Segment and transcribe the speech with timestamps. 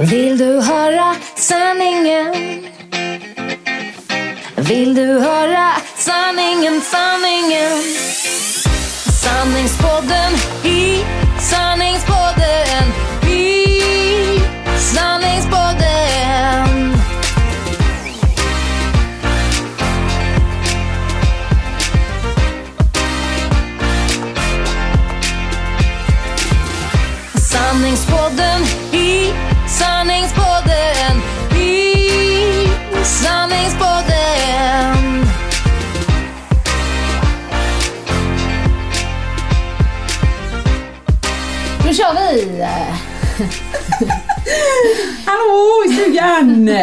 [0.00, 2.34] Vill du höra sanningen?
[4.56, 7.82] Vill du höra sanningen, sanningen?
[9.22, 10.32] Sanningspodden
[10.64, 11.04] i
[11.40, 12.84] sanningspodden
[13.28, 13.66] i
[14.78, 16.92] sanningspodden.
[27.34, 28.95] Sanningspodden i
[29.78, 31.16] sanningspodden
[31.60, 32.08] i
[33.04, 35.26] sanningspodden.
[41.84, 42.56] Nu kör vi!
[45.26, 46.68] Hallå i stugan!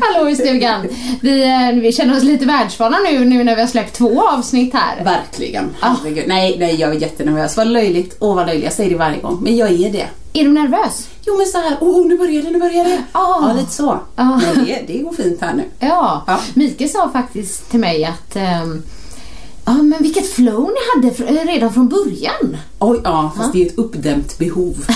[0.00, 0.86] Hallå i stugan.
[1.22, 4.74] Vi, eh, vi känner oss lite världsvana nu, nu när vi har släppt två avsnitt
[4.74, 5.04] här.
[5.04, 5.76] Verkligen.
[5.80, 6.24] Herregud.
[6.26, 7.56] Nej, nej, jag är jättenervös.
[7.56, 8.16] Vad löjligt.
[8.20, 8.64] Åh, vad löjligt.
[8.64, 9.38] Jag säger det varje gång.
[9.42, 10.06] Men jag är det.
[10.32, 11.08] Är du nervös?
[11.26, 11.76] Jo, men så här.
[11.80, 13.02] Åh, nu börjar det, nu börjar det.
[13.12, 13.48] Ah.
[13.48, 13.98] Ja, lite så.
[14.16, 14.40] Ah.
[14.54, 15.64] Men det, det går fint här nu.
[15.78, 16.24] Ja.
[16.26, 16.40] Ja.
[16.54, 18.82] Mikael sa faktiskt till mig att ehm,
[19.66, 22.56] Ja men vilket flow ni hade eh, redan från början.
[22.78, 24.74] Oj, ja, fast det är ett uppdämt behov.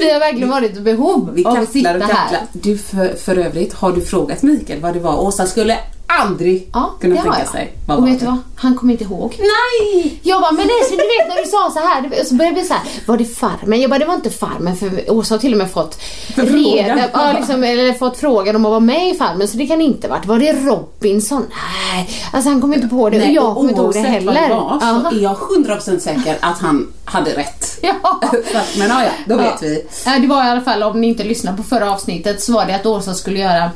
[0.00, 2.16] Vi har verkligen varit i behov Vi av att sitta och kacklar.
[2.16, 2.46] här.
[2.52, 5.20] Du, för, för övrigt, har du frågat Mikael vad det var?
[5.20, 5.78] Åsa skulle
[6.20, 7.48] aldrig Ja, kunna det har tänka jag.
[7.48, 7.72] sig.
[7.86, 8.38] Vad och vet du vad?
[8.56, 9.36] Han kommer inte ihåg.
[9.38, 10.20] Nej!
[10.22, 12.66] Jag bara, men det är du vet när du sa så här, så började vi
[12.66, 13.80] så här, var det Farmen?
[13.80, 15.98] Jag bara, det var inte Farmen för Åsa har till och med fått
[16.34, 19.80] reda- ja, liksom, eller fått frågan om att vara med i Farmen så det kan
[19.80, 20.26] inte varit.
[20.26, 21.46] Var det Robinson?
[21.92, 23.98] Nej, alltså han kommer inte på det och Nej, jag och kommer inte ihåg det
[24.00, 24.48] oavsett vad heller.
[24.48, 24.80] det var
[25.10, 27.78] så är jag 100% säker att han hade rätt.
[27.82, 28.20] Ja.
[28.78, 29.86] Men ja, då vet vi.
[30.06, 32.66] Ja, det var i alla fall, om ni inte lyssnade på förra avsnittet, så var
[32.66, 33.70] det att Åsa skulle göra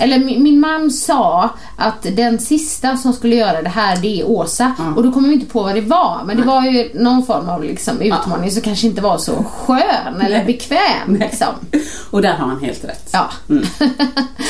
[0.00, 4.28] eller min, min man sa att den sista som skulle göra det här det är
[4.28, 7.26] Åsa och då kommer vi inte på vad det var men det var ju någon
[7.26, 10.46] form av liksom utmaning som kanske inte var så skön eller Nej.
[10.46, 11.16] bekväm.
[11.20, 11.54] Liksom.
[12.10, 13.10] Och där har han helt rätt.
[13.12, 13.30] Ja.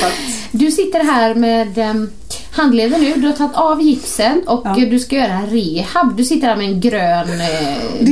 [0.05, 0.13] Att,
[0.51, 2.11] Du sitter här med um,
[2.57, 4.75] handleden nu, du har tagit av gipsen och Ja.
[4.91, 6.17] du ska göra rehab.
[6.17, 8.05] Du sitter här med en grön eh,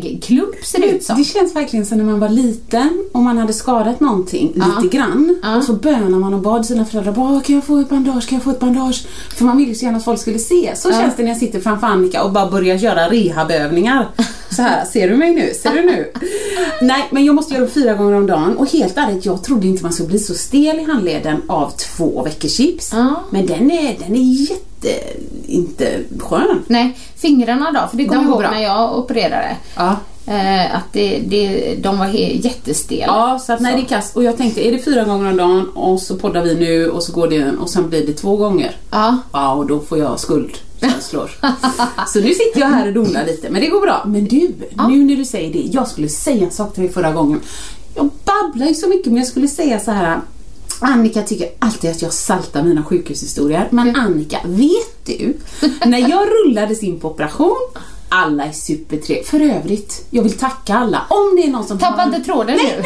[0.00, 1.18] degklump ser det ut som.
[1.18, 4.64] det känns verkligen som när man var liten och man hade skadat någonting Ja.
[4.82, 5.56] lite grann Ja.
[5.56, 8.36] och så bönade man och bad sina föräldrar bara kan jag få ett bandage, kan
[8.36, 9.06] jag få ett bandage?
[9.36, 10.72] För man ville så gärna att folk skulle se.
[10.76, 14.08] Så känns det när jag sitter framför Annika och bara börjar göra rehabövningar.
[14.50, 15.54] Så här, ser du mig nu?
[15.54, 16.12] Ser du nu?
[16.82, 19.66] Nej, men jag måste göra det fyra gånger om dagen och helt ärligt, jag trodde
[19.66, 22.90] inte man skulle bli så stel i handleden av två veckors chips.
[22.92, 23.22] Ja.
[23.30, 24.88] Men den är, den är jätte,
[25.46, 26.62] inte skön.
[26.66, 27.88] Nej, fingrarna då?
[27.90, 28.50] För det kommer jag ihåg bra.
[28.50, 29.56] när jag opererade.
[29.76, 29.96] Ja.
[30.28, 33.06] Eh, att det, det, de var jättestela.
[33.06, 34.16] Ja, så att nej det är kast.
[34.16, 37.02] Och jag tänkte, är det fyra gånger om dagen och så poddar vi nu och
[37.02, 38.76] så går det och sen blir det två gånger.
[38.90, 39.18] Ja.
[39.32, 40.20] Ja, och då får jag
[40.76, 41.30] skuldkänslor.
[42.06, 44.02] så nu sitter jag här och donar lite, men det går bra.
[44.06, 44.50] Men du,
[44.88, 45.58] nu när du säger det.
[45.72, 47.40] Jag skulle säga en sak till dig förra gången.
[47.94, 50.20] Jag babblar ju så mycket, men jag skulle säga så här.
[50.80, 53.68] Annika tycker alltid att jag saltar mina sjukhushistorier.
[53.70, 55.36] Men Annika, vet du?
[55.86, 57.56] När jag rullades in på operation
[58.08, 59.24] alla är supertrevliga.
[59.24, 61.02] För övrigt, jag vill tacka alla.
[61.08, 62.82] Om det är någon som Tappa inte tråden Nej, nu.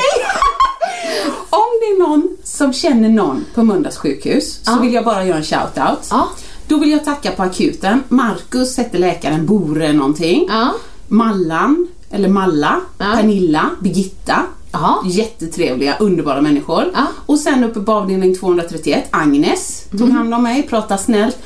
[1.50, 4.78] om det är någon som känner någon på Mölndals sjukhus så Ja.
[4.82, 5.96] vill jag bara göra en shout-out.
[6.10, 6.28] Ja.
[6.70, 8.02] Då vill jag tacka på akuten.
[8.08, 10.46] Marcus hette läkaren, Bore någonting.
[10.48, 10.72] Ja.
[11.08, 13.04] Mallan, eller Malla, Ja.
[13.14, 14.42] Pernilla, Birgitta.
[14.72, 15.02] Ja.
[15.06, 16.84] Jättetrevliga, underbara människor.
[16.94, 17.06] Ja.
[17.26, 19.98] Och sen uppe på avdelning 231, Agnes Mm.
[20.06, 21.38] tog hand om mig, pratade snällt.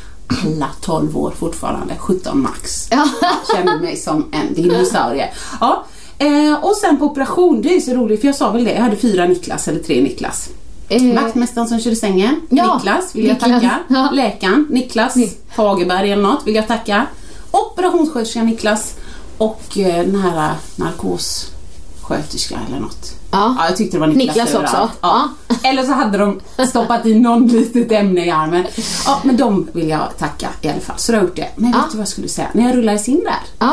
[0.44, 2.88] Alla 12 år fortfarande, 17 max.
[2.90, 3.08] Ja.
[3.54, 5.28] Känner mig som en dinosaurie.
[5.60, 5.84] Ja,
[6.18, 8.82] Eh, och sen på operation, det är så roligt för jag sa väl det, jag
[8.82, 10.48] hade fyra Niklas eller tre Niklas.
[10.88, 13.62] Eh, Vaktmästaren som körde sängen, Ja, Niklas vill jag Niklas.
[13.62, 13.78] tacka.
[13.88, 14.08] Ja.
[14.12, 17.06] Läkaren, Niklas Ni- Fagerberg eller något vill jag tacka.
[17.50, 18.94] Operationssköterskan Niklas
[19.38, 23.12] och eh, den här eh, narkossköterska eller något.
[23.30, 23.54] Ja.
[23.58, 24.90] Ja, jag tyckte det var Niklas, Niklas också.
[25.00, 25.28] Ja.
[25.62, 28.64] Eller så hade de stoppat i någon litet ämne i armen.
[29.06, 30.98] Ja, men de vill jag tacka i alla fall.
[30.98, 31.48] Så då har jag gjort det.
[31.56, 32.48] Men vet du vad jag skulle säga?
[32.52, 33.66] När jag rullades in där.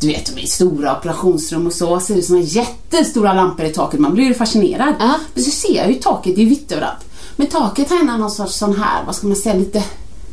[0.00, 2.00] Du vet, de är stora operationsrum och så.
[2.00, 4.00] Så är det såna jättestora lampor i taket.
[4.00, 4.94] Man blir ju fascinerad.
[4.98, 5.14] Ja.
[5.34, 7.04] Men så ser jag ju taket, det är vitt överallt.
[7.36, 9.82] Men taket har någon sorts sån här, vad ska man säga, lite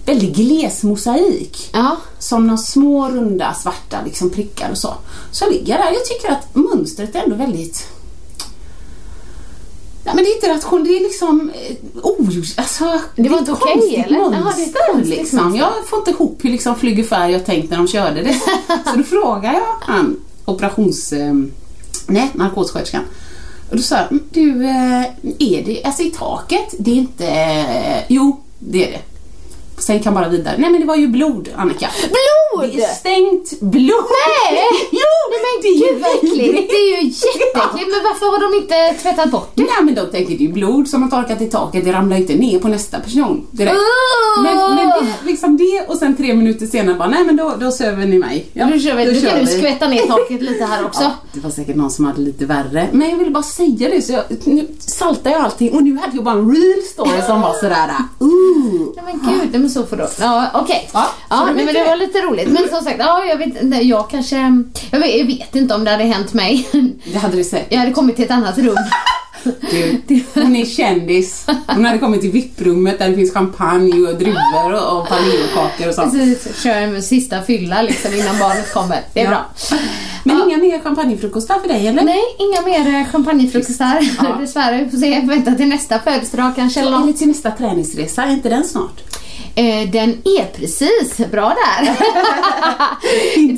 [0.06, 1.70] väldigt gles mosaik.
[1.74, 1.98] Ja.
[2.20, 4.94] Som några små runda svarta liksom prickar och så.
[5.32, 5.94] Så ligger jag där.
[5.94, 7.88] Jag tycker att mönstret är ändå väldigt
[10.06, 11.52] Nej men det är inte rationellt, det är liksom
[12.02, 12.46] ogjort.
[12.58, 14.18] Alltså, Det var inte okej, konstigt eller?
[14.20, 15.56] Mönster, Jaha, det är konstigt liksom.
[15.56, 18.34] Jag får inte ihop hur liksom flyger färg jag tänkt när de körde det.
[18.92, 21.14] Så då frågar jag han, operations...
[21.14, 21.34] Eh,
[22.08, 23.02] nej, narkossköterskan.
[23.70, 25.04] Och då sa jag, "Mm, du, eh,
[25.40, 27.28] är det, alltså i taket, det är inte...
[28.08, 29.00] Jo, det är det.
[29.84, 30.56] Sen kan bara vidare.
[30.58, 31.90] Nej men det var ju blod, Annika.
[32.02, 32.72] Blod!
[32.76, 34.06] Det är stängt blod!
[34.52, 34.64] Nej!
[34.92, 35.14] jo!
[35.32, 36.70] Nej men det är ju gud äckligt.
[36.72, 37.90] Det är ju jätteäckligt.
[37.92, 39.62] Men varför har de inte tvättat bort det?
[39.64, 42.18] Nej men de tänker det är ju blod som har torkat i taket, det ramlar
[42.18, 43.76] inte ner på nästa person direkt.
[43.76, 44.44] Oh!
[44.44, 47.72] Men, men det, liksom det och sen tre minuter senare bara, nej men då, då
[47.72, 48.46] söver ni mig.
[48.54, 49.06] Ja, Nu kör vi.
[49.06, 49.58] Nu kan du vi.
[49.58, 51.02] skvätta ner taket lite här också.
[51.02, 52.88] Ja, det var säkert någon som hade lite värre.
[52.92, 56.16] Men jag ville bara säga det så jag, nu saltar jag allting och nu hade
[56.16, 57.90] jag bara en real story som var sådär,
[58.22, 58.30] uh.
[58.96, 60.08] Nej men gud, så får du.
[60.20, 60.90] Ja, okej.
[60.94, 62.48] Ja, så Ja, blir men det var lite roligt.
[62.48, 64.64] Men som sagt, ja, jag vet jag kanske...
[64.92, 66.68] Jag vet, jag vet inte om det hade hänt mig.
[67.14, 67.72] Det hade det säkert.
[67.72, 68.78] Jag hade kommit till ett annat rum.
[70.08, 71.46] Du, hon är kändis.
[71.68, 75.96] Hon hade kommit till VIP-rummet där det finns champagne och druvor och, och vaniljkakor och
[75.96, 76.14] sånt.
[76.14, 79.02] Precis, kör en sista fylla liksom innan barnet kommer.
[79.14, 79.30] Det är Ja.
[79.30, 79.46] bra.
[80.24, 80.46] Men Ja.
[80.46, 82.04] inga mer champagnefrukostar för dig eller?
[82.04, 84.10] Nej, inga mer eh, champagnefrukostar.
[84.24, 84.36] Ja.
[84.42, 84.84] Dessvärre.
[84.84, 85.20] Vi får se.
[85.20, 86.80] Vänta till nästa födelsedag kanske.
[86.80, 89.02] Eller till nästa träningsresa, är inte den snart?
[89.56, 91.18] Eh, den är precis.
[91.32, 91.98] Bra där.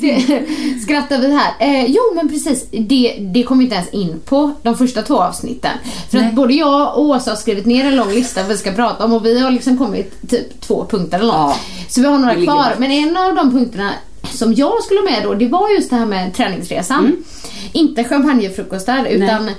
[0.00, 0.44] det,
[0.82, 1.54] skrattar vi här.
[1.60, 5.70] Eh, jo men precis, det, det kom inte ens in på de första två avsnitten.
[6.10, 6.28] För Nej.
[6.28, 9.12] att både jag och Åsa har skrivit ner en lång lista vi ska prata om
[9.12, 11.56] och vi har liksom kommit typ två punkter eller något.
[11.56, 11.56] Ja.
[11.88, 12.74] Så vi har några kvar.
[12.78, 13.92] Men en av de punkterna
[14.32, 17.04] som jag skulle med då, det var just det här med träningsresan.
[17.04, 17.24] Mm.
[17.72, 19.50] Inte champagnefrukostar utan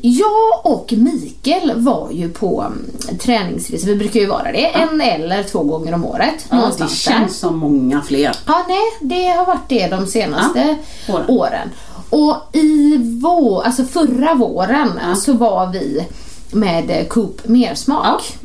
[0.00, 5.42] jag och Mikael var ju på mm, träningsresa, vi brukar ju vara det, en eller
[5.42, 6.34] två gånger om året.
[6.38, 7.12] Ja, det någonstans där.
[7.12, 8.32] känns som många fler.
[8.46, 10.76] Ja, nej, det har varit det de senaste
[11.06, 11.24] Ja, åren.
[11.28, 11.70] åren.
[12.10, 16.06] Och i vår, alltså förra våren så var vi
[16.52, 18.36] med Coop Mersmak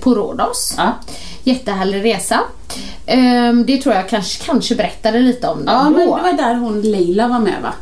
[0.00, 0.74] på Rhodos.
[0.76, 0.92] Ja.
[1.44, 2.40] Jättehärlig resa.
[3.06, 5.90] Ehm, det tror jag kanske, kanske berättade lite om Ja, då.
[5.90, 7.72] men det var där hon Leila var med va?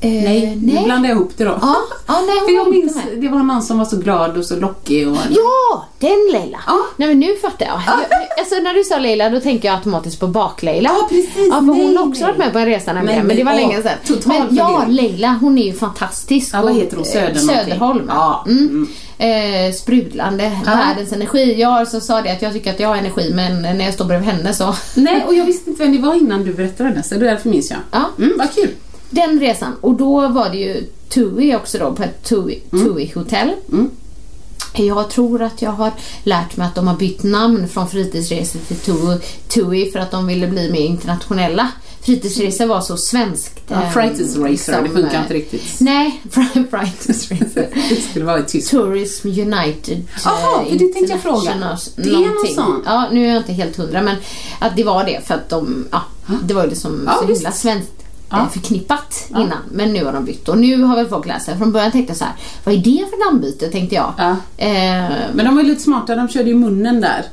[0.00, 0.84] Eh, Nej, nu nej.
[0.84, 1.58] blandade jag ihop det då.
[1.62, 1.76] Ja,
[2.06, 3.04] ja nej, För jag minns, med.
[3.20, 5.16] det var någon som var så glad och så lockig och...
[5.30, 6.58] Ja, den Leila.
[6.66, 6.76] Ja.
[6.96, 7.80] Nej men nu fattar jag.
[7.86, 7.98] jag.
[8.38, 10.88] Alltså när du sa Leila då tänker jag automatiskt på bak-Leila.
[11.00, 11.36] Ja, precis.
[11.50, 12.28] Ja, för Nej, hon har också nej.
[12.30, 13.18] varit med på en resa nämligen.
[13.18, 13.92] Nej, Men det var länge sedan.
[14.06, 14.84] total men ja.
[14.88, 16.50] Leila hon är ju fantastisk.
[16.54, 17.06] Ja, vad heter hon?
[17.06, 17.56] eh, Söder någonting?
[17.56, 18.04] Söderholm.
[18.08, 18.88] Ja, Mm.
[19.18, 20.70] Eh, sprudlande, Ja.
[20.74, 21.60] världens energi.
[21.60, 24.04] Jag så sa det att jag tycker att jag har energi men när jag står
[24.04, 24.74] bredvid henne så.
[24.94, 27.70] Nej, och jag visste inte vem det var innan du berättade det, så därför minns
[27.70, 27.78] jag.
[27.90, 28.04] Ja.
[28.18, 28.70] Mm, vad kul.
[29.16, 29.72] Den resan.
[29.80, 33.52] Och då var det ju TUI också då på ett TUI, TUI hotell.
[33.72, 33.90] Mm.
[34.74, 38.76] Jag tror att jag har lärt mig att de har bytt namn från fritidsresor till
[39.48, 41.68] TUI, för att de ville bli mer internationella.
[42.00, 43.60] Fritidsresor var så svenskt.
[43.68, 45.80] Ja, eh, Frightis Racer, det funkar eh, inte riktigt.
[45.80, 46.22] Nej,
[46.70, 47.28] Frightis
[47.88, 48.70] Det skulle vara ett tyst.
[48.70, 51.42] Tourism United Jaha, eh, för det tänkte jag fråga.
[51.96, 52.54] Det är någon någonting.
[52.54, 52.82] sån?
[52.86, 54.16] Ja, nu är jag inte helt hundra men
[54.58, 56.02] att det var det för att de, ja,
[56.44, 57.62] det var ju det som Ja, så himla visst.
[57.62, 57.92] svenskt
[58.30, 58.36] Ja.
[58.42, 59.58] eh, förknippat innan.
[59.72, 61.56] Men nu har de bytt och nu har väl folk läst det.
[61.56, 64.12] Från början tänkte jag så här, vad är det för namnbyte tänkte jag.
[64.18, 64.30] Ja.
[64.56, 67.24] Eh, Men de var ju lite smarta, de körde ju munnen där.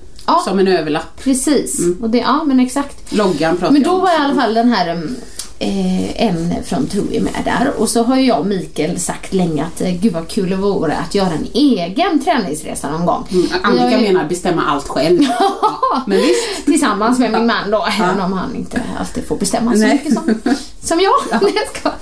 [0.45, 1.23] Som en överlapp.
[1.23, 3.11] precis, och det, ja men exakt.
[3.13, 4.01] Loggan pratade Men jag då om.
[4.01, 5.15] var i alla fall den här mm,
[5.59, 9.81] eh, en från TUI med där och så har jag och Mikael sagt länge att
[9.81, 13.27] eh, gud vad kul det vore att göra en egen träningsresa någon gång.
[13.31, 15.21] Mm, Annika ju- menar bestämma allt själv.
[15.39, 16.65] ja, men visst.
[16.65, 20.39] Tillsammans med min man då, även om han inte alltid får bestämma så mycket som,
[20.83, 21.13] som jag.
[21.41, 21.97] Nej, jag skojar.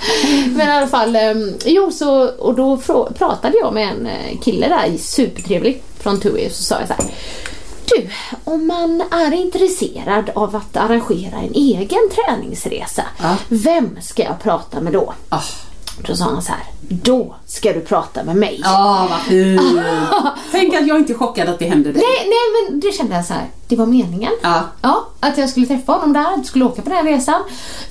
[0.56, 2.78] Men i alla fall, um, jo så, och då
[3.18, 7.04] pratade jag med en eh, kille där, supertrevlig, från TUI, så sa jag så här.
[7.86, 8.10] Du,
[8.44, 13.36] om man är intresserad av att arrangera en egen träningsresa, Ja.
[13.50, 15.14] vem ska jag prata med då?
[15.30, 15.42] Ah,
[16.08, 18.62] Då sa han så här, då ska du prata med mig.
[18.64, 19.62] Ja, vad fint.
[20.52, 22.02] Tänk att jag inte är chockad att det händer dig.
[22.02, 24.32] Nej, nej men det kände jag så här, det var meningen.
[24.42, 24.64] Ja.
[24.82, 27.42] Ja, att jag skulle träffa honom där, att skulle åka på den här resan.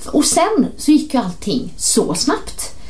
[0.05, 2.80] Och sen så gick ju allting så snabbt.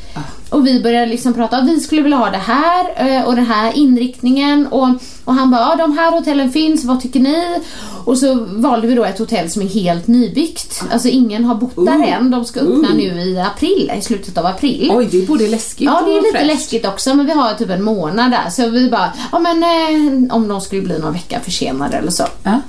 [0.52, 3.72] Och vi började liksom prata, vi skulle vilja ha det här eh, och den här
[3.76, 4.88] inriktningen och,
[5.24, 7.60] och han bara, ja de här hotellen finns, vad tycker ni?
[8.04, 10.82] Och så valde vi då ett hotell som är helt nybyggt.
[10.92, 12.12] Alltså ingen har bott där Uh.
[12.12, 12.94] än, de ska öppna Uh.
[12.94, 14.90] nu i april, i slutet av april.
[14.94, 16.46] Oj, det är både läskigt Ja, det är lite fräscht.
[16.46, 20.34] läskigt också men vi har typ en månad där så vi bara, ja men eh,
[20.36, 22.24] om de skulle bli någon vecka försenade eller så.
[22.42, 22.60] Ja.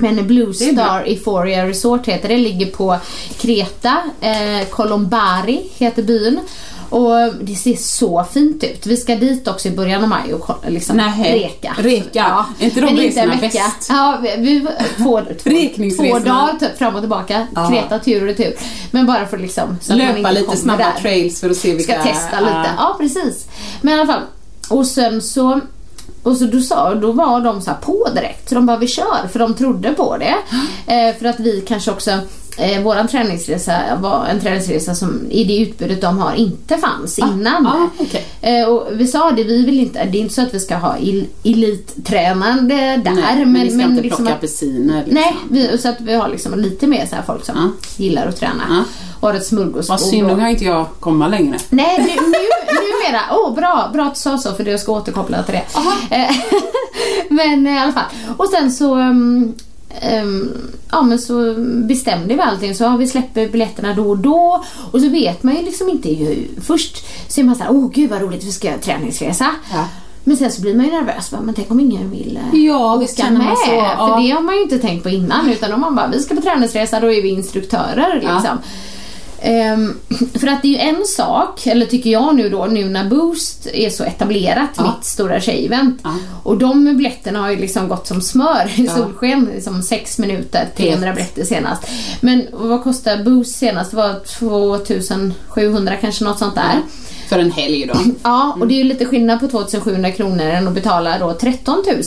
[0.00, 0.54] Men Blue.
[0.54, 2.96] Star Euphoria Resort heter det, ligger på
[3.38, 6.40] Kreta, eh, Colombari heter byn.
[6.90, 8.86] Och det ser så fint ut.
[8.86, 11.34] Vi ska dit också i början av maj och liksom Nähä.
[11.34, 11.74] reka.
[11.78, 12.46] Reka.
[12.58, 13.64] Är inte de men inte en resorna vecka.
[13.78, 13.88] bäst?
[13.88, 14.66] Ja, vi,
[14.96, 15.20] två,
[15.96, 17.46] två, dagar typ fram och tillbaka.
[17.54, 17.68] Ja.
[17.68, 18.54] Kreta tur och retur.
[18.90, 22.00] Men bara för liksom så att Löpa lite snabba där trails för att se vilka...
[22.00, 22.52] ska testa lite.
[22.52, 22.74] Ja.
[22.78, 23.48] Ja, precis.
[23.82, 24.22] Men i alla fall.
[24.68, 25.60] Och sen så
[26.22, 28.48] och så då, sa, då var de så här på direkt.
[28.48, 29.28] Så de bara, vi kör.
[29.32, 30.34] För de trodde på det.
[30.86, 32.10] Eh, för att vi kanske också,
[32.58, 37.66] eh, våran träningsresa var en träningsresa som i det utbudet de har inte fanns innan.
[37.66, 38.26] ah, okej.
[38.40, 40.76] eh, och vi sa det, vi vill inte, det är inte så att vi ska
[40.76, 42.74] ha il, elittränande
[43.04, 43.14] där.
[43.14, 44.96] Nej, men, vi ska inte liksom plocka apelsiner.
[45.04, 45.14] Liksom.
[45.14, 47.70] Nej, vi, så att vi har liksom lite mer så här folk som Ja.
[48.04, 48.84] gillar att träna.
[49.20, 49.88] Och har ett smörgåsbord.
[49.88, 51.58] Vad synd, då kan inte jag komma längre.
[51.70, 52.38] Nej, nu, nu,
[52.74, 53.20] numera.
[53.30, 55.64] Åh, oh, bra, bra att du sa så för jag ska återkoppla till det.
[56.16, 56.30] Eh,
[57.28, 58.04] men eh, i alla fall.
[58.36, 59.54] Och sen så um,
[60.90, 61.54] Ja men så
[61.88, 65.56] bestämde vi allting så ja, vi släpper biljetterna då och då och så vet man
[65.56, 66.48] ju liksom inte ju.
[66.60, 69.50] Först så är man såhär, åh oh, gud vad roligt vi ska göra träningsresa.
[69.72, 69.84] Ja.
[70.24, 73.30] Men sen så blir man ju nervös, men tänk om ingen vill eh, Ja, åka
[73.30, 73.56] med.
[73.66, 74.08] så, ja.
[74.08, 76.34] För det har man ju inte tänkt på innan utan om man bara, vi ska
[76.34, 78.58] på träningsresa, då är vi instruktörer Ja.
[79.40, 79.94] Ehm,
[80.40, 83.66] för att det är ju en sak, eller tycker jag nu då, nu när Boost
[83.72, 84.82] är så etablerat, Ja.
[84.96, 86.00] mitt stora tjejevent.
[86.04, 86.14] Ja.
[86.42, 88.96] Och de biljetterna har ju liksom gått som smör i Ja.
[88.96, 91.82] solsken, liksom sex minuter, 300 biljetter senast.
[92.20, 93.90] Men vad kostar Boost senast?
[93.90, 96.82] Det var 2700 kanske, något sånt där.
[97.28, 98.00] För en helg då.
[98.22, 101.84] Ja, och det är ju lite skillnad på 2700 kronor än att betala då 13
[101.86, 102.02] 000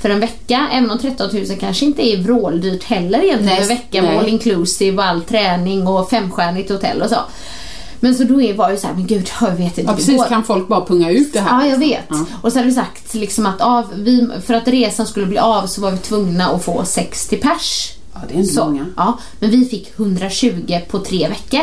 [0.00, 0.68] för en vecka.
[0.72, 4.28] Även om 13 000 kanske inte är vråldyrt heller egentligen Nej, för veckan med all
[4.28, 7.16] inclusive och all träning och femstjärnigt hotell och så.
[8.02, 9.82] Men så då är- var ju så här, men gud, jag vet inte.
[9.90, 10.16] Ja, precis.
[10.16, 11.64] går- Kan folk bara punga ut det här?
[11.64, 12.04] Ja, jag vet.
[12.08, 12.24] Ja.
[12.42, 15.66] Och så hade vi sagt liksom att av, vi, för att resan skulle bli av
[15.66, 17.92] så var vi tvungna att få 60 pers.
[18.14, 18.86] Ja, det är inte Så, många.
[18.96, 21.60] ja, men vi fick 120 på tre veckor.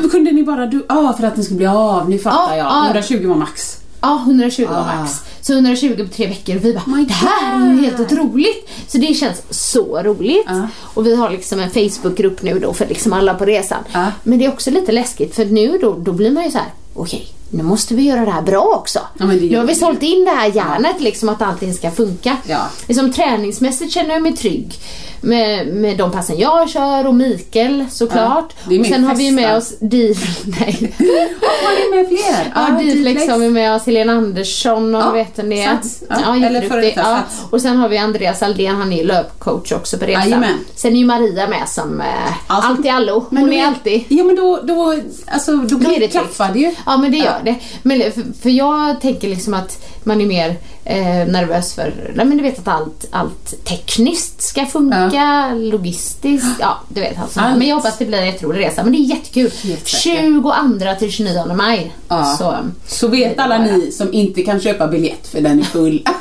[0.00, 0.86] Men Kunde ni bara du...
[0.88, 2.10] Ja, för att den skulle bli av.
[2.10, 2.66] Nu fattar Ja, jag.
[2.66, 2.84] ja.
[2.86, 3.76] 120 var max.
[4.00, 5.00] Ja, 120 var Ah.
[5.00, 5.20] max.
[5.40, 8.68] Så 120 på tre veckor och vi bara, My det här är ju helt otroligt.
[8.88, 10.44] Så det känns så roligt.
[10.46, 10.68] Ja.
[10.80, 13.78] Och vi har liksom en Facebookgrupp nu då för liksom alla på resan.
[13.92, 14.06] Ja.
[14.22, 16.66] Men det är också lite läskigt för nu då, då blir man ju så här:
[16.94, 18.98] okej, nu måste vi göra det här bra också.
[19.18, 22.36] Ja, men nu har vi sålt in det här järnet liksom att allting ska funka.
[22.46, 22.66] Ja.
[22.88, 24.74] Liksom träningsmässigt känner jag mig trygg.
[25.20, 28.52] Med, med de passen jag kör och Mikael såklart.
[28.68, 29.56] Ja, är och sen har vi med festa.
[29.74, 30.16] oss Div...
[30.44, 30.94] Nej.
[31.64, 32.52] Har ni med fler?
[32.54, 33.30] Ja, Diflex Diflex.
[33.32, 35.64] har vi med oss, Helena Andersson och Ja, vet ni det.
[35.64, 36.02] Sats.
[36.08, 37.20] Ja, Ja, eller före ja.
[37.50, 40.22] Och sen har vi Andreas Aldén, han är löpcoach också på resan.
[40.22, 40.58] Jajamän.
[40.74, 42.06] Sen är ju Maria med som eh,
[42.46, 43.26] Alltså, allt i allo.
[43.30, 44.94] Men Hon då är alltid Ja, men då, då,
[45.26, 46.74] alltså, då, då är det klaffar det ju.
[46.86, 47.43] Ja men det gör Ja.
[47.44, 47.54] Det.
[47.82, 52.36] Men för, för jag tänker liksom att man är mer eh, nervös för, nej men
[52.36, 57.40] du vet att allt, allt tekniskt ska funka, logistiskt, ja du vet alltså.
[57.40, 57.58] Allt.
[57.58, 58.82] Men jag hoppas det blir en jätterolig resa.
[58.82, 59.50] Men det är jättekul.
[59.62, 60.02] Helt säkert.
[60.02, 60.52] 22
[60.98, 61.92] till 29 maj.
[62.08, 62.24] Ja.
[62.38, 66.02] Så, Så vet alla ni som inte kan köpa biljett för den är full.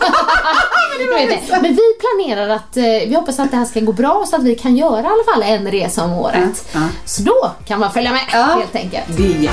[1.61, 4.43] Men vi planerar att, eh, vi hoppas att det här ska gå bra så att
[4.43, 6.65] vi kan göra i alla fall en resa om året.
[6.73, 6.87] Ja, ja.
[7.05, 8.43] Så då kan man följa med Ja.
[8.43, 9.17] helt enkelt.
[9.17, 9.49] det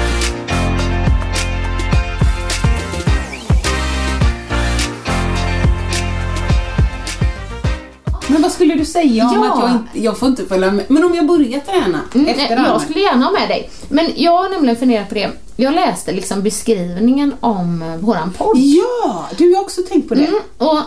[8.32, 9.52] Men vad skulle du säga om Ja.
[9.52, 10.84] att jag inte, jag får inte följa med?
[10.88, 12.66] Men om jag börjar träna Mm, efter här?
[12.66, 13.70] jag skulle gärna ha med dig.
[13.88, 15.30] Men jag har nämligen funderat på det.
[15.56, 18.56] Jag läste liksom beskrivningen om eh, våran podd.
[18.58, 20.26] Ja, du har också tänkt på det.
[20.26, 20.78] Mm, och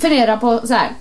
[0.00, 0.92] funderar på så här.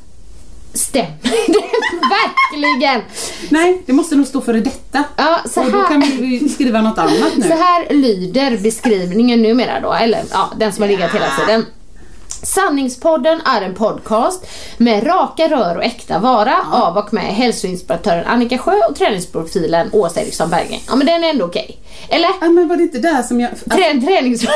[0.73, 1.07] Stämmer
[1.47, 1.53] det
[2.59, 3.01] verkligen?
[3.50, 5.03] Nej, det måste nog stå före detta.
[5.15, 7.41] Ja, så Och då här- kan vi skriva något annat nu.
[7.47, 11.65] Så här lyder beskrivningen numera då, eller ja, den som har legat hela tiden.
[12.43, 14.47] Sanningspodden är en podcast
[14.77, 20.21] med raka rör och äkta vara av och med hälsoinspiratören Annika Sjö och träningsprofilen Åsa
[20.21, 20.79] Eriksson Berggren.
[20.88, 21.77] Ja men den är ändå okej.
[22.09, 22.29] Eller?
[22.41, 23.50] Ja, men var det inte där som jag...
[23.50, 24.43] Alltså, Trä, tränings...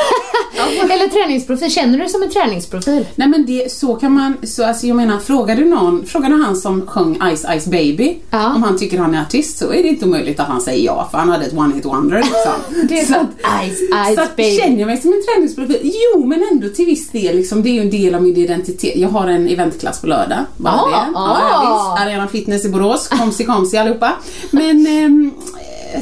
[0.82, 1.70] Eller träningsprofil.
[1.70, 3.06] Känner du dig som en träningsprofil?
[3.14, 6.42] nej men det, så kan man, så alltså jag menar frågar du någon, frågar du
[6.42, 8.54] han som sjöng Ice Ice Baby Ja.
[8.54, 11.08] om han tycker han är artist så är det inte omöjligt att han säger ja
[11.10, 12.52] för han hade ett one hit wonder liksom.
[12.88, 13.30] Det är så, sant.
[13.64, 13.78] Ice,
[14.10, 14.56] ice, så att, baby.
[14.56, 15.92] känner jag mig som en träningsprofil?
[16.14, 18.96] Jo men ändå till viss del liksom, det är ju en del av min identitet.
[18.96, 20.38] Jag har en eventklass på lördag.
[20.56, 21.10] Bara Ah, det.
[21.14, 22.06] Ja, ja, visst.
[22.06, 24.12] Arena Fitness i Borås, komsi komsi allihopa.
[24.50, 25.30] Men ehm,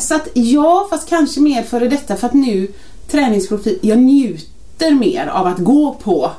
[0.00, 2.68] så att ja, fast kanske mer före detta för att nu
[3.10, 6.30] träningsprofil, jag njuter mer av att gå på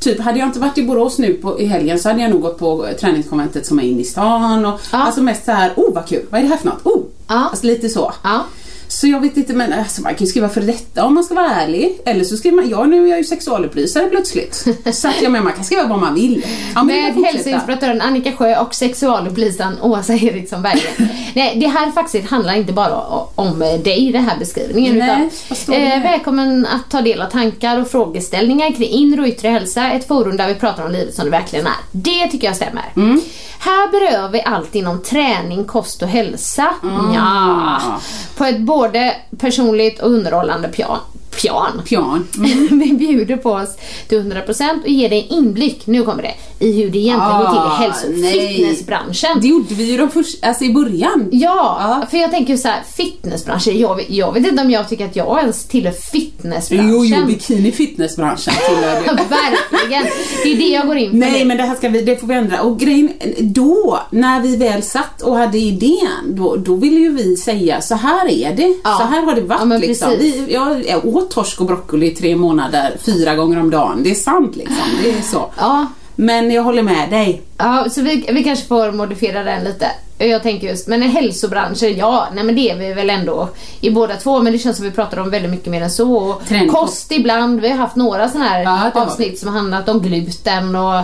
[0.00, 2.40] Typ, hade jag inte varit i Borås nu på, i helgen så hade jag nog
[2.42, 4.98] gått på träningskonventet som är inne i stan och Ja.
[4.98, 6.86] alltså mest så här, oh vad kul, vad är det här för något?
[6.86, 7.02] Oh!
[7.28, 7.48] Ja.
[7.50, 8.12] Alltså lite så.
[8.22, 8.44] Ja.
[8.88, 11.34] Så jag vet inte men alltså, man kan ju skriva för detta om man ska
[11.34, 12.00] vara ärlig.
[12.04, 14.66] Eller så skriver man, ja nu är jag ju sexualupplysare plötsligt.
[14.92, 16.46] så att jag menar man kan skriva vad man vill.
[16.74, 21.08] Ja, Med hälsoinspiratören Annika Sjö och sexualupplysaren Åsa Eriksson Berggren.
[21.34, 23.00] Nej, det här faktiskt handlar inte bara
[23.34, 24.98] om dig i den här beskrivningen.
[24.98, 29.48] Nej, utan, eh, välkommen att ta del av tankar och frågeställningar kring inre och yttre
[29.48, 29.90] hälsa.
[29.90, 31.72] Ett forum där vi pratar om livet som det verkligen är.
[31.92, 32.84] Det tycker jag stämmer.
[32.96, 33.20] Mm.
[33.58, 36.74] Här berör vi allt inom träning, kost och hälsa.
[36.82, 37.14] Mm.
[37.14, 38.00] Ja,
[38.36, 40.98] på ett både personligt och underhållande pian
[41.42, 41.82] pian.
[41.88, 42.26] Pian.
[42.70, 43.76] Vi bjuder på oss
[44.08, 46.34] till 100% och ger dig en inblick, nu kommer det,
[46.66, 49.40] i hur det egentligen går till i Ah, hälso och fitnessbranschen.
[49.40, 51.28] Det gjorde vi ju de första, alltså i början.
[51.32, 52.06] Ja, Ja.
[52.10, 55.40] för jag tänker så här, fitnessbranschen, jag, jag vet inte om jag tycker att jag
[55.40, 56.90] ens tillhör fitnessbranschen.
[56.92, 59.04] Jo, jo, bikini fitnessbranschen tillhör du.
[59.06, 60.04] Verkligen,
[60.42, 62.26] det är det jag går in för Nej men det här ska vi, det får
[62.26, 62.62] vi ändra.
[62.62, 67.36] Och grejen, då, när vi väl satt och hade idén, då, då ville ju vi
[67.36, 68.76] säga så här är det.
[68.84, 68.96] Ja.
[69.00, 70.10] Så här har det varit Ja, liksom.
[70.18, 74.02] Vi, jag, jag åt torsk och broccoli i tre månader, fyra gånger om dagen.
[74.02, 74.76] Det är sant liksom.
[75.02, 75.50] Det är så.
[75.58, 77.42] Ja, Men jag håller med dig.
[77.58, 79.86] ja, så vi, vi kanske får modifiera den lite.
[80.18, 83.48] Jag tänker just, men i hälsobranschen, ja, nej men det är vi väl ändå
[83.80, 86.16] i båda två, men det känns som vi pratar om väldigt mycket mer än så.
[86.16, 90.02] Och kost ibland, vi har haft några sådana här Ja, har avsnitt som handlat om
[90.02, 91.00] gluten och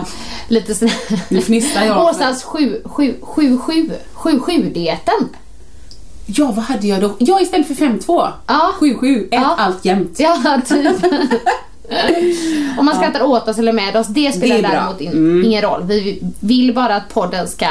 [0.47, 0.93] lite sådana
[1.29, 2.03] Nu fnissar jag.
[2.09, 5.29] Åsas 7-7-7-7-dieten.
[6.25, 7.15] Ja, vad hade jag då?
[7.19, 8.27] Ja, istället för 5-2.
[8.47, 8.71] Ja.
[8.79, 9.55] 7-7, ett Ja.
[9.57, 10.15] allt jämt.
[10.19, 10.87] Ja, typ.
[12.79, 15.45] Om man skrattar åt oss eller med oss, det spelar Det däremot in, Mm.
[15.45, 15.83] ingen roll.
[15.83, 17.67] Vi vill bara att podden ska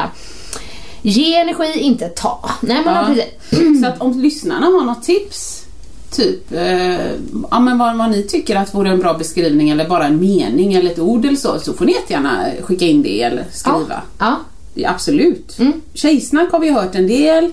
[1.03, 2.51] ge energi, inte ta.
[2.61, 3.05] Nej men Ja.
[3.07, 3.81] precis.
[3.83, 5.65] Så att om lyssnarna har något tips,
[6.11, 7.07] typ eh,
[7.51, 10.75] ja, men vad, vad ni tycker att vore en bra beskrivning eller bara en mening
[10.75, 14.03] eller ett ord eller så, så får ni jättegärna skicka in det eller skriva.
[14.19, 14.37] Ja.
[14.75, 15.59] Ja, absolut.
[15.59, 15.73] Mm.
[15.95, 17.53] Tjejsnack har vi hört en del.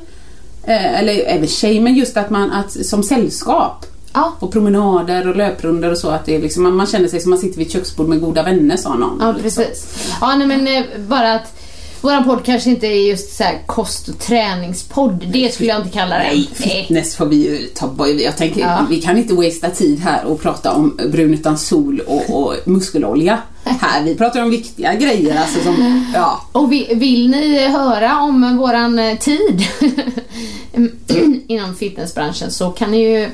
[0.63, 4.33] Eh, eller även tjej, men just att man att, som sällskap Ja.
[4.39, 7.29] på promenader och löprundor och så att det är liksom, man, man känner sig som
[7.29, 9.17] man sitter vid ett köksbord med goda vänner sa någon.
[9.21, 9.63] Ja, liksom.
[9.63, 10.07] precis.
[10.21, 11.53] Ja, nej men eh, bara att
[12.01, 15.25] våran podd kanske inte är just så här kost och träningspodd.
[15.33, 16.23] Det skulle jag inte kalla det.
[16.23, 18.07] Nej, fitness får vi ju ta bort.
[18.07, 18.85] Jag tänker, Ja.
[18.89, 23.39] vi kan inte wastea tid här och prata om brun utan sol och, och muskelolja.
[23.63, 26.41] Här, vi pratar om viktiga grejer alltså som, ja.
[26.51, 29.63] Och vi, vill ni höra om våran eh, tid
[31.47, 33.29] inom fitnessbranschen så kan ni ju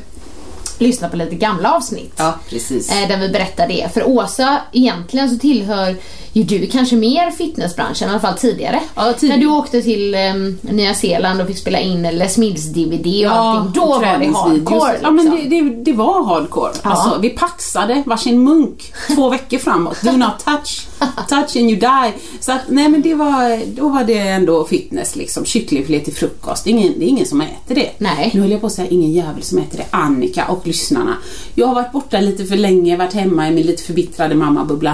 [0.78, 2.13] lyssna på lite gamla avsnitt.
[2.17, 2.91] Ja, precis.
[2.91, 3.93] eh, Där vi berättar det.
[3.93, 5.95] För Åsa, egentligen så tillhör
[6.36, 8.80] ju du kanske mer fitnessbranschen, i alla fall tidigare.
[8.95, 10.21] Ja, tid- När du åkte till eh,
[10.62, 15.00] Nya Zeeland och fick spela in Les Mills-DVD och allting, då var det hardcore liksom.
[15.02, 16.71] Ja, men det, det, det var hardcore.
[16.84, 16.89] Ja.
[16.89, 20.02] Alltså, vi paxade varsin munk två veckor framåt.
[20.02, 20.88] Do not touch.
[21.30, 22.13] Touch and you die.
[22.39, 25.45] Så att, nej men det var, då var det ändå fitness liksom.
[25.45, 26.63] Kycklingfilé till frukost.
[26.63, 27.89] Det är ingen, det är ingen som äter det.
[27.98, 28.32] Nej.
[28.34, 29.86] Nu höll jag på att säga ingen jävel som äter det.
[29.89, 31.15] Annika och lyssnarna.
[31.56, 34.93] Jag har varit borta lite för länge, varit hemma i min lite förbittrade mammabubbla.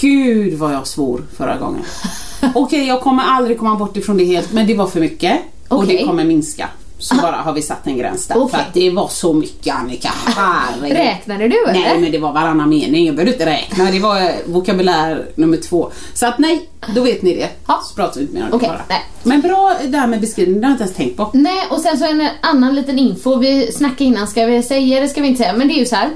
[0.00, 1.82] Gud vad jag svor förra gången.
[2.54, 5.40] Okej, jag kommer aldrig komma bort ifrån det helt, men det var för mycket.
[5.68, 5.96] Och Okej.
[5.96, 6.68] det kommer minska.
[6.98, 8.36] Så bara har vi satt en gräns där.
[8.38, 8.50] Okej.
[8.50, 10.10] För att det var så mycket Annika.
[10.24, 10.96] Herregud.
[10.96, 11.80] Räknade du eller?
[11.80, 13.90] Nej men det var varannan mening, jag behövde inte räkna.
[13.90, 15.90] Det var eh, vokabulär nummer två.
[16.14, 17.48] Så att nej, då vet ni det.
[17.66, 17.80] Ja.
[17.84, 18.82] Så pratar vi inte mer om det Okej, bara.
[18.88, 19.04] nej.
[19.22, 21.30] Men bra det här med beskrivningen, det har jag inte ens tänkt på.
[21.32, 23.36] Nej, och sen så en annan liten info.
[23.36, 25.86] Vi snackade innan, ska vi säga det ska vi inte säga, men det är ju
[25.86, 26.10] så här.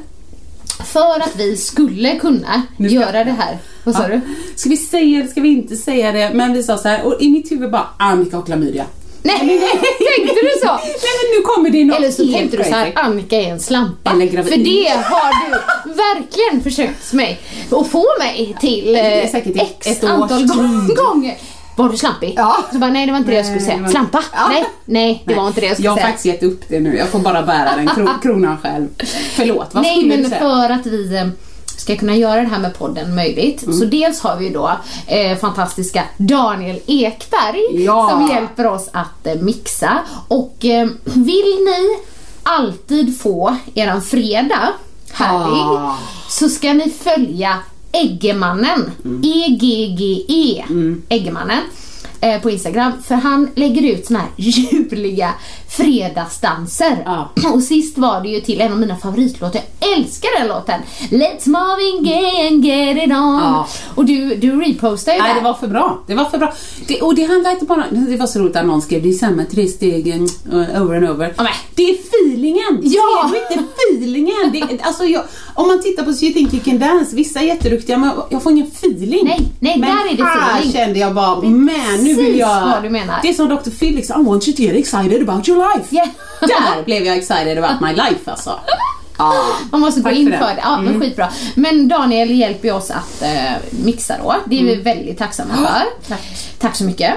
[0.86, 3.58] För att vi skulle kunna Nu göra det här.
[3.84, 4.08] Vad sa Ja.
[4.08, 4.20] du?
[4.56, 6.30] Ska vi säga det, ska vi inte säga det?
[6.34, 8.84] Men vi sa så här, och i mitt huvud bara Annika och klamydia.
[9.22, 9.38] Nej,
[10.16, 10.72] tänkte du så?
[10.82, 12.92] Nej men nu kommer det något Eller så tänkte du så här.
[12.94, 14.10] Annika är en slampa.
[14.10, 14.52] Eller gravid.
[14.52, 17.40] För det har du verkligen försökt mig
[17.70, 20.46] att få mig till eh, i x ett antal
[20.96, 21.36] gånger.
[21.76, 22.34] Var du slampig?
[22.36, 22.56] Ja.
[22.72, 23.82] Så bara, nej det var inte det jag skulle Nej, säga.
[23.82, 24.22] var- Slampa?
[24.32, 24.48] Ja.
[24.48, 26.06] Nej, nej det var inte det jag skulle Jag har säga.
[26.06, 28.88] faktiskt gett upp det nu, jag får bara bära den kro kronan själv.
[29.34, 30.40] Förlåt, vad Nej skulle du men säga?
[30.40, 31.26] för att vi eh,
[31.66, 33.62] ska kunna göra det här med podden möjligt.
[33.62, 33.78] Mm.
[33.78, 34.70] Så dels har vi ju då
[35.06, 38.08] eh, fantastiska Daniel Ekberg Ja.
[38.10, 39.98] som hjälper oss att eh, mixa.
[40.28, 41.98] Och eh, vill ni
[42.42, 44.68] alltid få eran fredag
[45.12, 45.96] härlig Ah.
[46.28, 47.58] så ska ni följa
[47.92, 48.92] Eggemannen.
[49.04, 49.20] Mm.
[49.22, 50.64] E-G-G-E.
[51.08, 51.64] Eggemannen.
[52.22, 52.92] Eh, på Instagram.
[53.02, 55.34] För han lägger ut såna här ljuvliga
[55.68, 57.02] fredagsdanser.
[57.04, 57.30] Ja.
[57.54, 59.62] Och sist var det ju till en av mina favoritlåtar.
[59.80, 60.80] Jag älskar den låten.
[61.10, 63.40] Let's Marvin Gaye and get it on.
[63.42, 63.68] Ja.
[63.94, 66.02] Och du, du repostar ju Nej, det var för bra.
[66.06, 66.52] Det var för bra.
[66.86, 67.84] Det, och det handlar inte bara...
[67.90, 71.10] Det var så roligt att någon skrev det är samma tre stegen uh, over and
[71.10, 71.34] over.
[71.36, 71.52] Ja, men.
[71.74, 72.80] Det är feelingen!
[72.82, 73.30] Ja.
[73.32, 74.52] Ser du inte feelingen?
[74.52, 75.22] Det, alltså jag,
[75.54, 78.52] om man tittar på you think you can dance, vissa är jätteduktiga men jag får
[78.52, 79.24] ingen feeling.
[79.24, 80.72] Nej, nej, men där är det här feeling.
[80.72, 82.60] kände jag bara, man nu vill Precis jag...
[82.60, 83.18] vad du menar.
[83.22, 83.70] Det är som Dr.
[83.70, 85.94] Phil liksom, I want you to get excited about your life.
[85.94, 86.08] Yeah.
[86.40, 88.60] Där blev jag excited about my life alltså.
[89.20, 89.34] Ja.
[89.70, 90.54] Man måste gå in för det.
[90.54, 90.60] det.
[90.62, 91.28] Ja, men skitbra.
[91.54, 94.36] Men Daniel hjälper oss att eh, mixa då.
[94.46, 96.08] Det är vi väldigt tacksamma för.
[96.08, 96.20] tack.
[96.58, 97.14] Tack så mycket.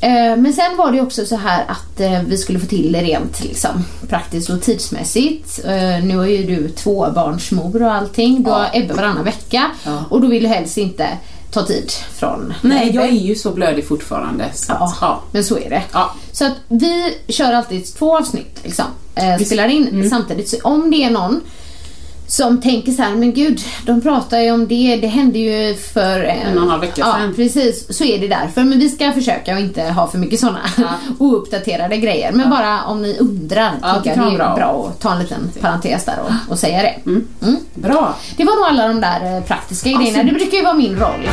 [0.00, 3.02] Eh, men sen var det också så här att eh, vi skulle få till det
[3.02, 5.60] rent liksom, praktiskt och tidsmässigt.
[5.64, 8.42] Eh, nu är ju du tvåbarnsmor och allting.
[8.42, 9.70] Du har Ebbe varannan vecka.
[9.84, 10.04] Ja.
[10.10, 11.08] Och då vill du helst inte
[11.60, 14.44] ta tid från Nej, jag är ju så blödig fortfarande.
[14.54, 15.22] Så att, Ja, ja.
[15.32, 15.82] men så är det.
[15.92, 16.14] Ja.
[16.32, 18.84] Så att vi kör alltid två avsnitt liksom.
[19.14, 20.10] Eh, spelar in Mm.
[20.10, 20.48] samtidigt.
[20.48, 21.40] Så om det är någon
[22.28, 26.24] som tänker så här, men gud, de pratar ju om det, det hände ju för
[26.24, 27.34] eh, En och en halv vecka Ja, sedan.
[27.36, 27.96] precis.
[27.96, 28.64] Så är det därför.
[28.64, 30.60] Men vi ska försöka att inte ha för mycket sådana
[31.18, 32.32] ouppdaterade grejer.
[32.32, 34.54] Men bara om ni undrar, Ja, tycker det jag det är bra.
[34.56, 34.88] bra.
[34.94, 36.94] att ta en liten parentes där och, och säga det.
[37.10, 37.26] Mm.
[37.74, 38.14] Bra.
[38.36, 40.06] Det var nog alla de där eh, praktiska grejerna.
[40.18, 41.28] Alltså- Det brukar ju vara min roll.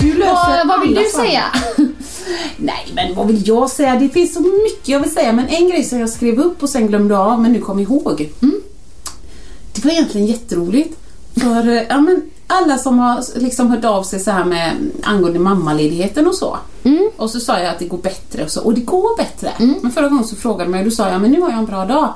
[0.00, 1.26] Du löser Vad, vad vill du fall.
[1.26, 1.42] säga?
[2.56, 3.96] Nej, men vad vill jag säga?
[3.96, 6.68] Det finns så mycket jag vill säga, men en grej som jag skrev upp och
[6.68, 8.30] sen glömde av, men nu kom ihåg.
[9.72, 10.98] Det var egentligen jätteroligt.
[11.34, 15.38] För eh, ja, men alla som har liksom hört av sig så här med angående
[15.38, 16.58] mammaledigheten och så.
[17.16, 19.52] Och så sa jag att det går bättre och så, och det går bättre.
[19.82, 21.66] Men förra gången så frågade mig och då sa jag, men nu har jag en
[21.66, 22.12] bra dag.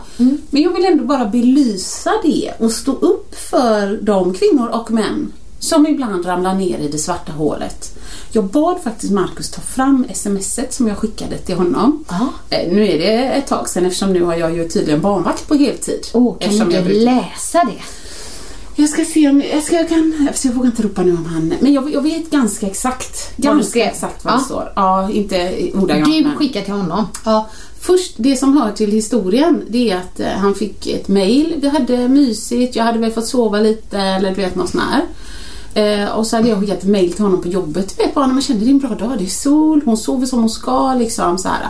[0.50, 5.32] Men jag vill ändå bara belysa det och stå upp för de kvinnor och män
[5.58, 7.98] som ibland ramlar ner i det svarta hålet.
[8.32, 12.04] Jag bad faktiskt Markus ta fram smset som jag skickade till honom.
[12.08, 12.28] Ja.
[12.50, 15.54] Eh, Nu är det ett tag sedan eftersom nu har jag ju tydligen barnvakt på
[15.54, 16.06] heltid.
[16.12, 17.82] Oh, kan du brukar- läsa det?
[18.78, 21.54] jag ska se om jag, ska, jag kan, jag vågar inte ropa nu om han,
[21.60, 23.36] men jag, jag vet ganska exakt.
[23.36, 24.38] Ganska exakt vad Ja.
[24.38, 24.72] det står.
[24.76, 27.06] Ja, inte ordagrant Du skickar till honom.
[27.24, 27.48] Ja,
[27.80, 31.54] först, det som hör till historien det är att eh, han fick ett mail.
[31.60, 35.02] Vi hade mysigt, jag hade väl fått sova lite eller du vet något sånt här.
[35.76, 37.94] Eh, och så hade jag skickat ett mail till honom på jobbet.
[37.96, 39.96] Du vet bara när man känner det är en bra dag, det är sol, hon
[39.96, 41.68] sover som hon ska liksom så här.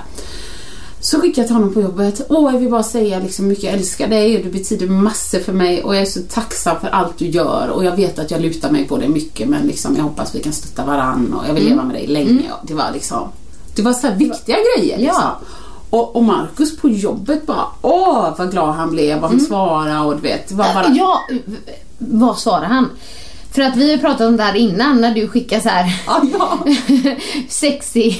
[1.00, 2.20] Så skickade jag till honom på jobbet.
[2.28, 5.38] Åh, jag vill bara säga liksom hur mycket jag älskar dig och du betyder massor
[5.38, 8.30] för mig och jag är så tacksam för allt du gör och jag vet att
[8.30, 11.48] jag lutar mig på dig mycket men liksom jag hoppas vi kan stötta varann och
[11.48, 12.52] jag vill leva med dig länge.
[12.60, 13.28] Och det var liksom
[13.74, 15.22] Det var så viktiga grejer liksom.
[15.22, 15.40] Ja.
[15.90, 20.16] Och, och Markus på jobbet bara åh vad glad han blev och han svarade och
[20.16, 20.52] du vet.
[20.52, 20.88] Var bara...
[20.88, 21.20] Ja,
[21.98, 22.90] vad svarar han?
[23.52, 26.22] För att vi har pratat om det här innan när du skickar så här Ja,
[26.32, 26.58] ja.
[27.48, 28.14] sexy,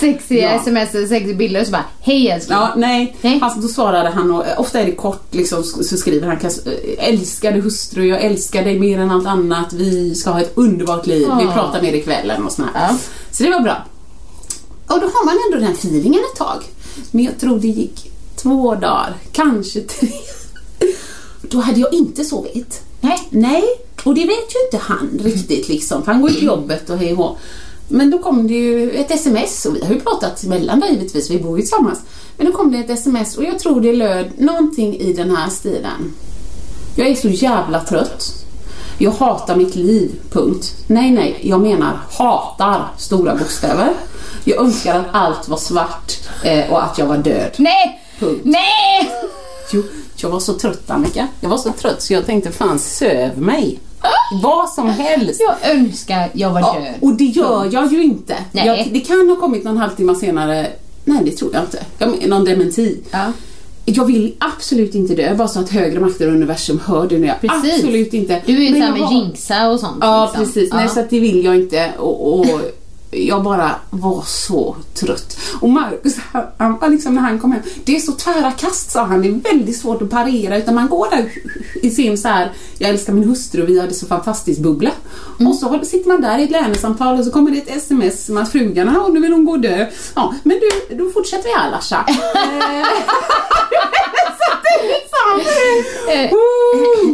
[0.00, 0.48] sexy Ja.
[0.50, 2.58] sms och sexy bilder och så bara Hej älskling.
[2.58, 3.16] Ja, nej.
[3.20, 3.38] Nej.
[3.42, 7.08] Alltså, då svarade han och eh, ofta är det kort liksom, så skriver han eh,
[7.08, 11.28] älskade hustru, jag älskar dig mer än allt annat, vi ska ha ett underbart liv,
[11.38, 11.52] vi Ja.
[11.54, 12.88] pratar mer ikväll något sånt här.
[12.90, 12.96] Ja.
[13.30, 13.84] Så det var bra.
[14.86, 16.62] Och då har man ändå den feelingen ett tag.
[17.10, 20.08] Men jag tror det gick två dagar, kanske tre.
[21.42, 22.82] Då hade jag inte sovit.
[23.00, 23.18] Nej.
[23.30, 23.64] Nej,
[24.04, 26.98] och det vet ju inte han riktigt liksom, för han går ju till jobbet och
[26.98, 27.38] hej och.
[27.88, 31.30] Men då kom det ju ett sms och vi har ju pratat emellan där givetvis,
[31.30, 32.00] vi bor ju tillsammans.
[32.36, 35.50] Men då kom det ett sms och jag tror det löd någonting i den här
[35.50, 36.14] stilen.
[36.96, 38.40] Jag är så jävla trött.
[38.98, 40.74] Jag hatar mitt liv, punkt.
[40.86, 43.92] Nej, nej, jag menar hatar stora bokstäver.
[44.44, 46.12] Jag önskar att allt var svart
[46.44, 47.50] eh, och att jag var död.
[47.56, 48.02] Nej!
[48.18, 48.40] Punkt.
[48.44, 49.10] Nej!
[49.72, 49.82] Jo,
[50.16, 51.28] jag var så trött Annika.
[51.40, 53.80] Jag var så trött så jag tänkte fan söv mig.
[54.42, 55.40] Vad som helst.
[55.40, 56.94] Jag önskar jag var Ja, död.
[57.00, 58.34] och det gör jag ju inte.
[58.52, 60.66] Jag, det kan ha kommit någon halvtimme senare.
[61.04, 61.84] Nej, det tror jag inte.
[61.98, 63.00] Jag någon dementi.
[63.10, 63.32] Ja.
[63.84, 67.32] Jag vill absolut inte dö, bara så att högre makter och universum hör det nu.
[67.40, 67.74] Precis.
[67.74, 68.42] Absolut inte.
[68.46, 69.96] Du är ju såhär jag med har- jinxa och sånt.
[70.00, 70.44] Ja, liksom.
[70.44, 70.68] precis.
[70.72, 70.76] Ja.
[70.76, 71.90] Nej, så att det vill jag inte.
[71.98, 72.46] Och, och
[73.10, 75.38] jag bara var så trött.
[75.60, 76.16] Och Marcus,
[76.56, 79.28] han, han liksom när han kom hem, det är så tvära kast sa han, det
[79.28, 81.32] är väldigt svårt att parera utan man går där
[81.82, 84.90] i sin så här, jag älskar min hustru och vi hade så fantastiskt bubbla.
[85.38, 88.42] Och så sitter man där i ett lönesamtal och så kommer det ett sms med
[88.42, 89.86] att frugan, ja nu vill hon gå och dö.
[90.14, 92.06] Ja, men du, då fortsätter vi här Larsa.
[96.14, 96.30] Eh.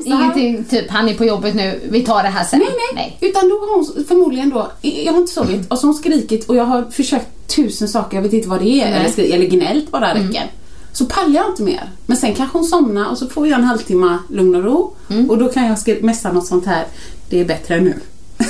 [0.05, 2.59] Ingenting typ, han är på jobbet nu, vi tar det här sen.
[2.59, 5.93] Nej, nej, Utan då har hon förmodligen då, jag har inte sovit och så har
[5.93, 7.27] hon skrikit och jag har försökt
[7.57, 8.91] tusen saker, jag vet inte vad det är.
[8.91, 9.01] Nej.
[9.01, 10.51] Eller, skri- eller gnällt bara räcker.
[10.93, 11.91] Så pallar jag inte mer.
[12.07, 14.95] Men sen kanske hon somnar och så får jag en halvtimme lugn och ro.
[15.29, 16.85] Och då kan jag skri- messa något sånt här,
[17.31, 17.95] det är bättre nu.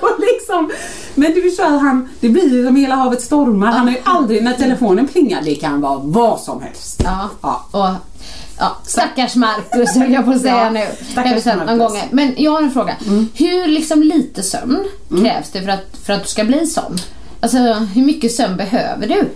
[0.00, 0.70] så liksom.
[1.14, 3.66] Men du förstår, han, det blir ju som hela havet stormar.
[3.72, 7.00] Han har ju aldrig, när telefonen plingar, det kan vara vad som helst.
[7.04, 7.28] Ja.
[7.42, 7.66] Ja.
[7.70, 8.11] Och,
[8.58, 10.86] ja, stackars Marcus höll jag på att säga Ja, nu.
[11.14, 11.92] Det har någon Marcus.
[12.00, 12.08] gång.
[12.12, 12.96] Men jag har en fråga.
[13.34, 16.96] Hur liksom lite sömn krävs det för att, för att du ska bli sån?
[17.40, 19.28] Alltså hur mycket sömn behöver du?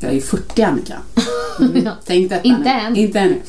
[0.00, 0.96] Jag är 40 Annika.
[1.60, 1.88] Mm.
[2.06, 2.70] Tänk detta Inte nu.
[2.70, 2.96] än.
[2.96, 3.40] Inte ännu.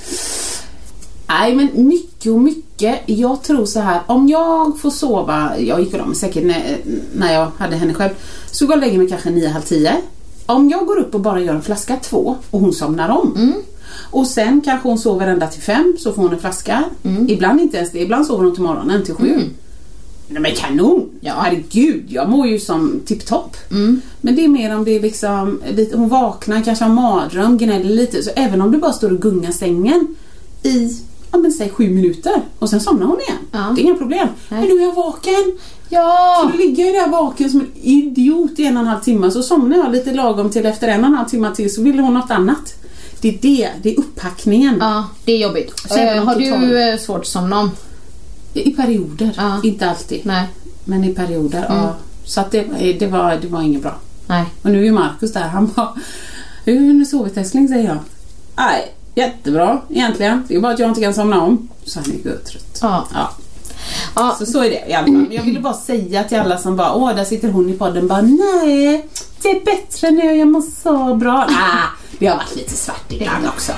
[1.28, 3.00] Nej men mycket och mycket.
[3.06, 4.00] Jag tror så här.
[4.08, 6.78] om jag får sova, jag gick om säkert när,
[7.14, 8.12] när jag hade henne själv,
[8.52, 9.96] så går jag och lägger mig kanske nio, halv tio.
[10.46, 13.54] Om jag går upp och bara gör en flaska två och hon somnar om.
[14.12, 16.84] Och sen kanske hon sover ända till fem så får hon en flaska.
[17.28, 19.42] Ibland inte ens det, ibland sover hon till morgonen till sju.
[20.28, 21.10] Nej men kanon!
[21.22, 21.34] Ja.
[21.38, 23.58] Herregud, jag mår ju som tipptopp.
[24.22, 27.90] Men det är mer om det är liksom, lite, hon vaknar, kanske har mardröm, gnäller
[27.90, 28.24] lite.
[28.24, 30.16] Så även om du bara står och gungar sängen
[30.64, 30.98] i,
[31.32, 33.38] ja men säg sju minuter och sen somnar hon igen.
[33.52, 33.74] Ja.
[33.76, 34.28] Det är inga problem.
[34.50, 35.58] Men nu är jag vaken.
[35.90, 36.40] Ja!
[36.42, 39.32] Så då ligger jag där vaken som en idiot i en och en halv timme.
[39.32, 42.00] Så somnar jag lite lagom till efter en och en halv timme till så vill
[42.00, 42.74] hon något annat.
[43.22, 44.78] Det är det, det är upphackningen.
[44.80, 45.74] Ja, det är jobbigt.
[45.98, 47.72] Eh, om har du eh, svårt att somna om?
[48.54, 49.62] I perioder, Ja.
[49.64, 50.22] inte alltid.
[50.26, 50.46] Nej.
[50.86, 51.96] Men i perioder, ja.
[52.26, 53.96] Så att det, var- det, var, det var inget bra.
[54.28, 54.46] Nej.
[54.62, 55.94] Och nu är Markus där, han bara
[56.66, 57.68] Hur har ni sovit älskling?
[57.68, 57.98] säger jag.
[58.58, 60.44] Nej, jättebra egentligen.
[60.48, 61.68] Det är bara att jag inte kan somna om.
[61.86, 62.80] Så han är trött.
[62.82, 63.08] Ja.
[63.14, 63.32] Ja.
[64.16, 64.36] Ja.
[64.40, 65.16] Så så är det i alla fall.
[65.16, 68.08] Men jag ville bara säga till alla som bara Åh, där sitter hon i podden
[68.08, 69.06] bara Nej,
[69.42, 71.46] det är bättre nu, jag mår så bra.
[71.50, 71.84] Nej,
[72.20, 73.72] det har varit lite svart ibland också.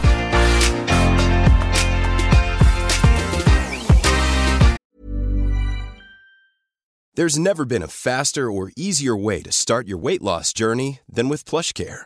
[7.16, 11.30] There's never been a faster or easier way to start your weight loss journey than
[11.30, 12.06] with PlushCare.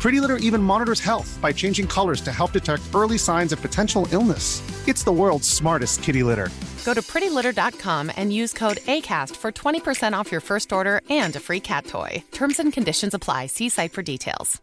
[0.00, 4.06] Pretty Litter even monitors health by changing colors to help detect early signs of potential
[4.12, 4.62] illness.
[4.86, 6.50] It's the world's smartest kitty litter.
[6.84, 11.40] Go to prettylitter.com and use code ACAST for 20% off your first order and a
[11.40, 12.22] free cat toy.
[12.30, 13.46] Terms and conditions apply.
[13.46, 14.62] See site for details.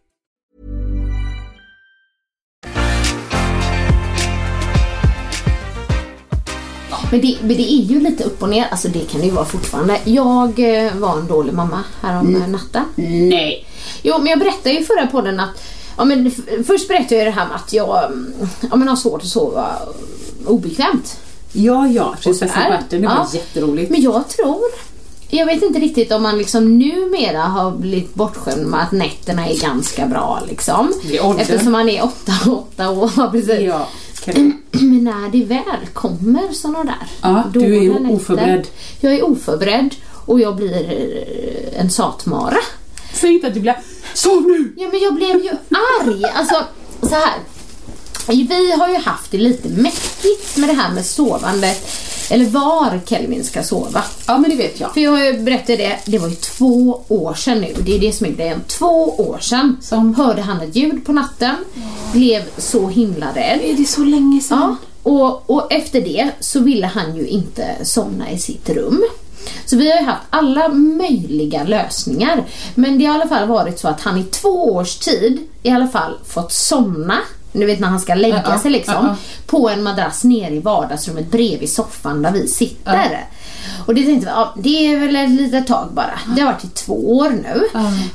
[7.12, 9.34] Men det, men det är ju lite upp och ner, alltså det kan det ju
[9.34, 10.00] vara fortfarande.
[10.06, 12.52] Jag eh, var en dålig mamma härom mm.
[12.52, 12.84] natten.
[12.96, 13.66] Nej.
[14.08, 15.64] Jo, men jag berättade ju i förra podden att
[15.98, 16.32] Ja, men
[16.68, 18.34] först berättade jag det här med att jag mm,
[18.72, 19.68] ja, men har svårt att sova
[20.46, 21.18] obekvämt.
[21.52, 22.64] Ja, ja, prinsessan.
[22.70, 23.28] Bertil, det var Ja.
[23.34, 23.92] jätteroligt.
[23.92, 24.62] Men jag tror,
[25.30, 29.60] jag vet inte riktigt om man liksom numera har blivit bortskämd med att nätterna är
[29.60, 30.94] ganska bra liksom.
[31.40, 33.30] Eftersom man är åtta, åtta år.
[33.32, 33.62] Precis.
[33.62, 33.88] Ja,
[34.72, 38.68] Men när det väl kommer såna där Ja, du är nätter, oförberedd.
[39.00, 41.04] Jag är oförberedd och jag blir
[41.76, 42.58] en satmara.
[43.16, 43.78] Säg inte att du blir
[44.14, 44.74] Sov nu!
[44.78, 45.50] Ja men jag blev ju
[46.02, 46.24] arg.
[46.36, 46.56] Alltså
[47.02, 47.34] så här.
[48.28, 51.88] Vi har ju haft det lite mäktigt med det här med sovandet.
[52.30, 54.04] Eller var Kelvin ska sova.
[54.28, 54.94] Ja, men det vet jag.
[54.94, 57.74] För jag berättade det, det var ju två år sedan nu.
[57.86, 58.62] Det är det som är grejen.
[58.68, 61.56] Två år sedan Som- hörde han ett ljud på natten.
[62.14, 63.60] Blev så himla rädd.
[63.64, 64.76] Är det så länge sedan?
[65.04, 69.04] Ja, och, och efter det så ville han ju inte somna i sitt rum.
[69.66, 72.44] Så vi har ju haft alla möjliga lösningar.
[72.76, 75.70] Men det har i alla fall varit så att han i två års tid i
[75.70, 77.18] alla fall fått somna
[77.52, 78.94] du vet när han ska lägga Ja, sig liksom.
[78.94, 79.16] ja.
[79.46, 82.94] På en madrass nere i vardagsrummet bredvid soffan där vi sitter.
[83.86, 86.20] Och det tänkte vi, ja, det är väl ett litet tag bara.
[86.36, 87.64] Det har varit i två år nu.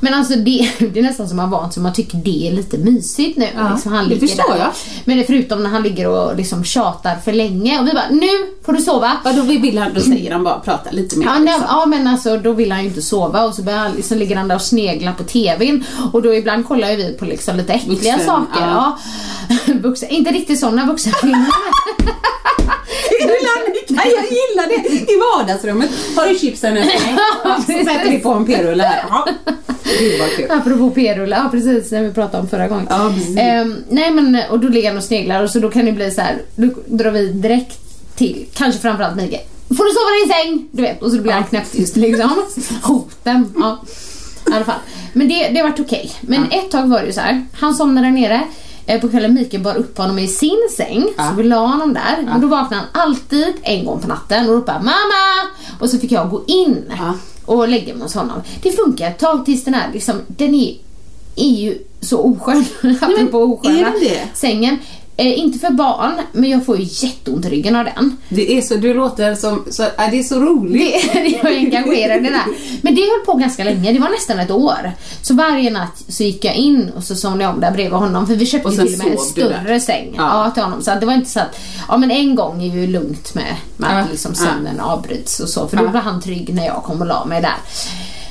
[0.00, 2.78] Men alltså det, det är nästan som man vant sig, man tycker det är lite
[2.78, 3.46] mysigt nu.
[3.56, 4.58] Ja, liksom, han det ligger förstår där.
[4.58, 4.70] jag.
[5.04, 8.28] Men det förutom när han ligger och liksom tjatar för länge och vi bara, nu
[8.64, 9.12] får du sova.
[9.24, 11.26] Ja, då vill han, då säger han bara prata lite mer.
[11.26, 11.64] Ja, nej, liksom.
[11.68, 14.36] ja men alltså då vill han ju inte sova och så, börjar han, liksom, ligger
[14.36, 17.72] han där och sneglar på TVn och då ibland kollar ju vi på liksom lite
[17.72, 18.60] äckliga Vuxen, saker.
[18.60, 18.98] ja.
[19.48, 19.74] Ja.
[19.82, 21.46] Vuxen, inte riktigt sådana vuxenfilmer.
[23.22, 25.12] Rulla, jag gillar det!
[25.12, 27.16] I vardagsrummet har du chipsen efter mig.
[27.44, 29.04] Ja, så sätter vi på en p-rulle här.
[29.08, 29.26] Ja.
[30.48, 32.86] Apropå p-rulle, ja precis när vi pratade om förra gången.
[32.90, 33.12] Ja.
[33.42, 36.10] Ehm, nej men och då ligger han och sneglar och så då kan det bli
[36.10, 36.38] så här.
[36.56, 37.78] då drar vi direkt
[38.16, 39.42] till, kanske framförallt Mikael.
[39.68, 40.68] Får du sova i din säng?
[40.72, 42.30] Du vet, och så blir han knäpptyst liksom.
[42.82, 43.54] Hoten.
[43.58, 43.84] Ja.
[44.50, 44.78] I alla fall.
[45.12, 46.12] Men det, det har varit okej.
[46.20, 47.46] Men ett tag var det ju så här.
[47.52, 48.40] han somnade där nere.
[48.90, 52.32] Eh, På kvällen Mikael bar upp honom i sin säng, så vi la honom där.
[52.34, 55.50] Och då vaknade han alltid en gång på natten och ropade mamma!
[55.80, 57.14] Och så fick jag gå in Ja.
[57.46, 58.40] och lägga mig hos honom.
[58.62, 60.74] Det funkar ett tag tills den här liksom, den är,
[61.36, 62.64] är ju så oskön,
[63.00, 63.92] apropå osköna
[64.34, 64.78] sängen.
[65.16, 68.16] Eh, inte för barn, men jag får ju jätteont i ryggen av den.
[68.28, 71.12] Det är så, du låter som, så, ja, det är så roligt.
[71.12, 72.44] Det, jag är engagerad i det där.
[72.82, 74.92] Men det höll på ganska länge, det var nästan ett år.
[75.22, 78.26] Så varje natt så gick jag in och så somnade jag om där bredvid honom
[78.26, 80.44] för vi köpte Och till och med en större säng Ja.
[80.44, 80.50] ja.
[80.50, 80.82] till honom.
[80.82, 83.90] Så det var inte så att, ja men en gång är ju lugnt med, med
[83.90, 83.98] Ja.
[83.98, 85.90] att liksom sömnen avbryts och så för då Ja.
[85.90, 87.56] var han trygg när jag kom och la mig där.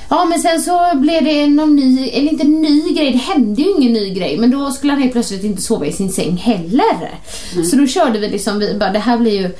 [0.10, 3.69] Ja men sen så blev det någon ny, eller inte ny grej, det hände ju
[3.69, 7.19] ingen ny grej men då skulle han helt plötsligt inte sova i sin säng heller.
[7.54, 7.65] Mm.
[7.65, 9.56] Så då körde vi liksom, vi bara det här blir ju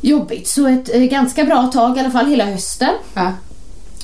[0.00, 0.48] jobbigt.
[0.48, 3.32] Så ett eh, ganska bra tag i alla fall hela hösten Ja.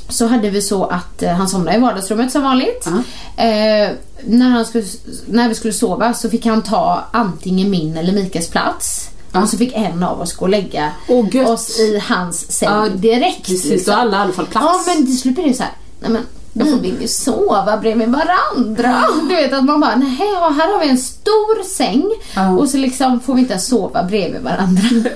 [0.09, 2.87] så hade vi så att eh, han somnade i vardagsrummet som vanligt.
[2.87, 3.45] Ja.
[3.45, 3.91] Eh,
[4.25, 4.85] när, han skulle,
[5.27, 9.09] när vi skulle sova så fick han ta antingen min eller Mikaels plats.
[9.33, 10.93] Och så fick en av oss gå och lägga
[11.33, 11.49] gött.
[11.49, 13.47] oss i hans säng Ja, direkt.
[13.47, 13.91] Precis, liksom.
[13.93, 14.67] då har alla i alla fall plats.
[14.87, 18.09] Ja men till slut blir det så här, nej men vi vill ju sova bredvid
[18.09, 19.05] varandra.
[19.29, 22.51] Du vet att man bara, nej här har vi en stor säng Ja.
[22.59, 24.83] och så liksom får vi inte sova bredvid varandra.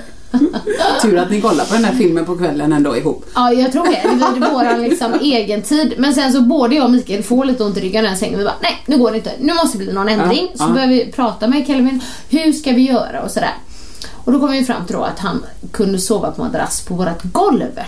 [1.01, 3.25] Tur att ni kollar på den här filmen på kvällen ändå ihop.
[3.35, 4.01] Ja, jag tror det.
[4.33, 5.93] Det var våran liksom egen tid.
[5.97, 8.39] Men sen så både jag och Mikael får lite ont i ryggen i den sängen.
[8.39, 9.31] Vi bara, nej nu går det inte.
[9.39, 10.47] Nu måste det bli någon ändring.
[10.51, 10.73] Ja, så ja.
[10.73, 12.01] började vi prata med Kelvin.
[12.29, 13.53] Hur ska vi göra och sådär.
[14.27, 17.23] Och då kom vi fram till då att han kunde sova på madrass på vårt
[17.23, 17.79] golv.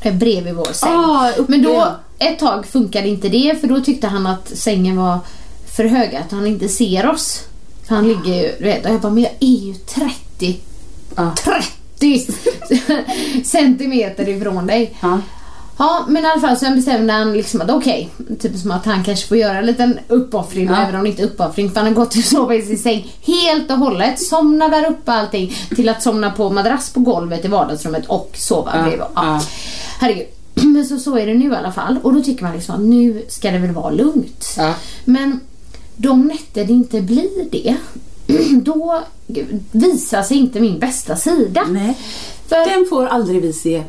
[0.00, 0.88] Eh, Bredvid vår säng.
[0.92, 1.32] Ah.
[1.48, 5.18] Men då, ett tag funkade inte det för då tyckte han att sängen var
[5.76, 7.40] för hög, att han inte ser oss.
[7.86, 10.60] För han ligger ju, du vet, och jag bara, men jag är ju 30
[11.16, 11.34] Ja.
[11.98, 12.26] 30
[13.44, 14.96] centimeter ifrån dig.
[15.02, 15.18] Ja.
[15.78, 18.08] Ja, men i alla fall sen bestämde han liksom att okej,
[18.40, 20.76] typ som att han kanske får göra en liten uppoffring, Ja.
[20.82, 23.12] även om det inte är uppoffring, för han har gått och sovit i sin säng
[23.22, 27.48] helt och hållet, somna där uppe allting, till att somna på madrass på golvet i
[27.48, 29.06] vardagsrummet och sova Ja, bredvid.
[29.14, 29.40] Ja.
[30.00, 30.26] Herregud.
[30.54, 31.98] Men så, så är det nu i alla fall.
[32.02, 34.54] Och då tycker man liksom att nu ska det väl vara lugnt.
[34.56, 34.74] Ja.
[35.04, 35.40] Men
[35.96, 37.76] de nätter det inte blir det,
[38.62, 39.02] då
[39.72, 41.62] visar sig inte min bästa sida.
[41.68, 41.94] Nej.
[42.48, 43.82] För, Den får aldrig vi se.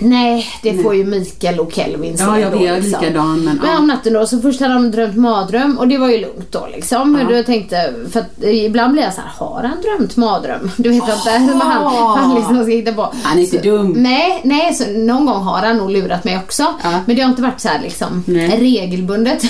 [0.00, 2.58] Nej, det får ju Mikael och Kelvin Ja, jag då.
[2.58, 3.00] vet, liksom.
[3.04, 3.78] likadan, men, men ja.
[3.78, 6.68] om natten då, så först hade de drömt mardröm och det var ju lugnt då
[6.72, 7.12] liksom.
[7.12, 10.70] Men jag tänkte, för att ibland blir jag så här, har han drömt mardröm?
[10.76, 11.86] Du vet att det är som han,
[12.18, 13.12] han liksom ska hitta på.
[13.22, 13.92] Han är inte så, dum.
[13.96, 16.62] Nej, nej, så någon gång har han nog lurat mig också.
[16.82, 16.90] Ja.
[17.06, 18.48] Men det har inte varit så här liksom Nej.
[18.60, 19.44] regelbundet.
[19.44, 19.48] I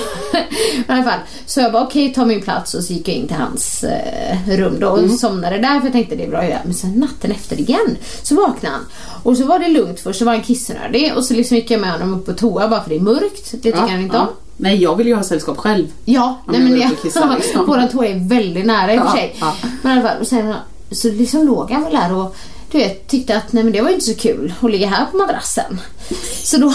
[0.87, 1.18] alla fall.
[1.46, 4.56] Så jag bara okej, ta min plats och så gick jag in till hans eh,
[4.56, 5.11] rum då och Mm.
[5.11, 6.58] somnade där för jag tänkte det är bra att göra.
[6.64, 8.84] Men sen natten efter igen så vaknade han.
[9.22, 11.81] Och så var det lugnt först, så var han kissnödig och så liksom gick jag
[11.81, 13.50] med honom upp på toa bara för det är mörkt.
[13.52, 14.26] Det tycker han inte om.
[14.57, 15.87] Nej, jag vill ju ha sällskap själv.
[16.04, 17.66] Ja, nej jag men kissar, liksom.
[17.66, 19.37] våran toa är väldigt nära i och för Ja, sig.
[19.40, 19.54] ja.
[19.83, 20.54] Men i alla fall, och sen,
[20.90, 22.37] så liksom låg han väl där och
[22.70, 25.07] du vet, tyckte att nej men det var ju inte så kul att ligga här
[25.11, 25.81] på madrassen.
[26.44, 26.72] Så då...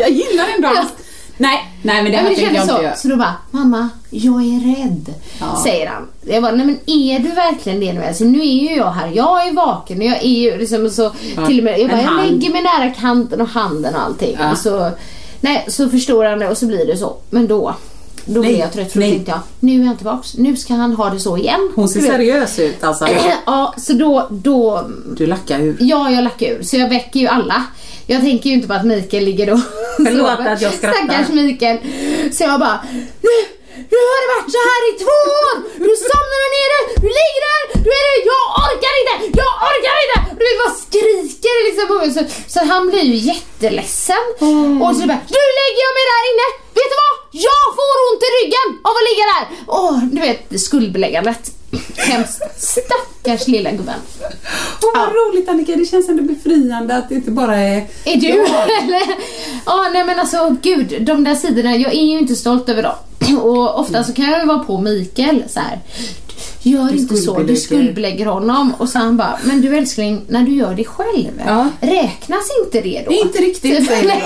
[0.00, 0.90] Jag gillar ändå hans...
[1.38, 2.82] Nej, nej men det Ja, här men det jag kändes så.
[2.82, 2.96] göra.
[2.96, 5.14] Så då bara, mamma, jag är rädd.
[5.40, 5.60] Ja.
[5.64, 6.08] Säger han.
[6.26, 8.04] Jag bara, nej men är du verkligen det nu?
[8.04, 11.10] Alltså, nu är ju jag här, jag är vaken och jag är ju liksom så,
[11.46, 14.36] till och med, jag, bara, jag lägger mig nära kanten och handen och allting.
[14.40, 14.50] Ja.
[14.50, 14.90] Och så,
[15.40, 17.16] nej, så förstår han det och så blir det så.
[17.30, 17.74] Men då,
[18.26, 20.74] då Nej, blir jag trött för då tänkte jag, nu är han tillbaks, nu ska
[20.74, 21.72] han ha det så igen.
[21.74, 23.06] Hon ser seriös ut alltså.
[23.46, 24.86] Ja, så då, då
[25.16, 25.76] Du lackar ur.
[25.80, 26.62] Ja, jag lackar ur.
[26.62, 27.64] Så jag väcker ju alla.
[28.06, 29.58] Jag tänker ju inte på att Mikael ligger och
[29.96, 31.04] Förlåt att jag skrattar.
[31.04, 31.78] Stackars Mikael.
[32.32, 32.80] Så jag bara,
[33.22, 33.55] nu,
[33.92, 35.54] nu har det varit så här i två år!
[35.86, 39.96] Du somnar där nere, du ligger där, du är där, jag orkar inte, jag orkar
[40.04, 40.18] inte!
[40.30, 41.86] Och du vad skriker liksom.
[42.14, 42.20] Så,
[42.52, 44.24] så han blir ju jätteledsen.
[44.84, 46.46] Och så bara, nu lägger jag mig där inne!
[46.78, 47.14] Vet du vad?
[47.48, 49.44] Jag får ont i ryggen av att ligga där!
[49.78, 51.42] Åh, du vet skuldbeläggandet.
[51.96, 52.42] Hemskt.
[52.56, 53.94] Stackars lilla gubben.
[54.82, 57.86] Åh, vad roligt Annika, det känns ändå befriande att det inte bara är...
[58.04, 59.02] Är du eller?
[59.66, 62.94] Ja, nej men alltså gud, de där sidorna, jag är ju inte stolt över dem.
[63.42, 65.80] Och ofta så kan jag ju vara på Mikael så här.
[66.62, 68.26] Gör Du inte så, du skuldbelägger.
[68.26, 68.72] honom.
[68.78, 71.68] Och så han bara, men du älskling, när du gör det själv, Ja.
[71.80, 73.10] räknas inte det då?
[73.10, 74.20] Det är inte riktigt, säger jag.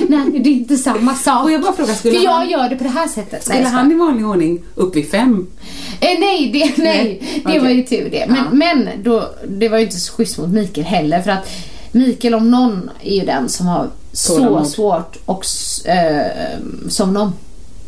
[0.08, 1.42] Nej, det är inte samma sak.
[1.42, 3.42] Får jag bara fråga, skulle För jag han- gör det på det här sättet.
[3.44, 5.46] Skulle Nej, han i vanlig ordning upp vid fem?
[6.00, 7.58] Eh, nej, det, nej, det okej.
[7.60, 8.26] var ju tur det.
[8.28, 8.44] Men, Ja.
[8.52, 11.48] men då, det var ju inte så schysst mot Mikael heller för att
[11.92, 15.46] Mikael om någon är ju den som har så svårt att
[15.84, 17.32] äh, somna om.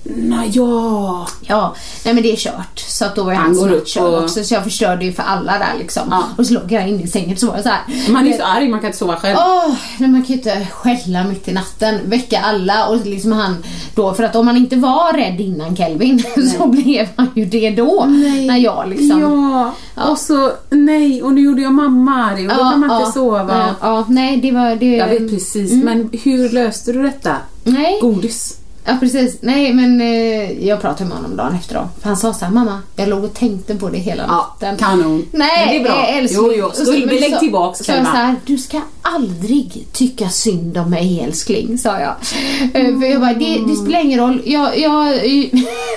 [0.04, 1.26] Nej, ja.
[1.40, 1.74] Ja,
[2.04, 2.78] nej men det är kört.
[2.78, 5.12] Så att då var ju Han går upp körd och- också så jag förstörde ju
[5.12, 6.02] för alla där liksom.
[6.10, 6.24] Ja.
[6.38, 8.12] Och så låg jag inne i sängen så var jag så här.
[8.12, 9.36] Man är så arg, man kan inte sova själv.
[9.38, 13.56] Åh, nej, man kan ju inte skälla mitt i natten, väcka alla och liksom han
[13.94, 16.22] då, för att om han inte var rädd innan Kelvin
[16.58, 18.04] så blev han ju det då.
[18.46, 19.20] När jag liksom...
[19.20, 20.08] Ja, Ja.
[20.10, 23.46] och så nej, och nu gjorde jag mamma arg och då kan man inte sova.
[23.80, 24.76] Ja, ja, nej det var...
[24.76, 27.36] Det, Jag vet precis, men hur löste du detta?
[27.64, 28.58] Nej, Godis?
[28.84, 29.36] Ja precis.
[29.40, 31.88] Nej men eh, jag pratade med honom dagen efter då.
[32.00, 34.76] För han sa så här, mamma, jag låg och tänkte på det hela Ja, natten.
[34.76, 35.26] kanon.
[35.32, 36.06] Nej, Men det är bra.
[36.06, 36.42] älskling.
[36.46, 38.10] Jo, jo, så- skuldbelägg men så- tillbaks, Så jag Selma.
[38.10, 42.14] så här, du ska aldrig tycka synd om mig älskling, sa jag.
[42.74, 44.42] Eh, För jag bara, det, det spelar ingen roll.
[44.44, 45.26] Jag, jag,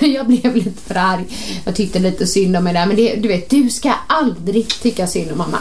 [0.00, 1.24] jag blev lite för arg.
[1.64, 5.06] Jag tyckte lite synd om mig där, men det, du vet, du ska aldrig tycka
[5.06, 5.58] synd om mamma.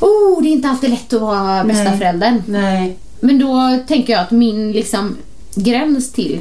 [0.00, 1.98] Oh, det är inte alltid lätt att vara bästa Nej.
[1.98, 2.42] föräldern.
[2.46, 2.96] Nej.
[3.20, 5.16] Men då tänker jag att min liksom
[5.54, 6.40] gräns till,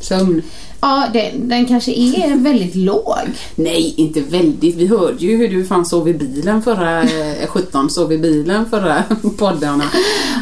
[0.00, 0.42] Sömn?
[0.80, 3.18] ja den, den kanske är väldigt låg.
[3.54, 4.76] Nej, inte väldigt.
[4.76, 8.70] Vi hörde ju hur du fan sov i bilen förra, eh, 17 sov i bilen
[8.70, 9.02] förra
[9.38, 9.84] poddarna.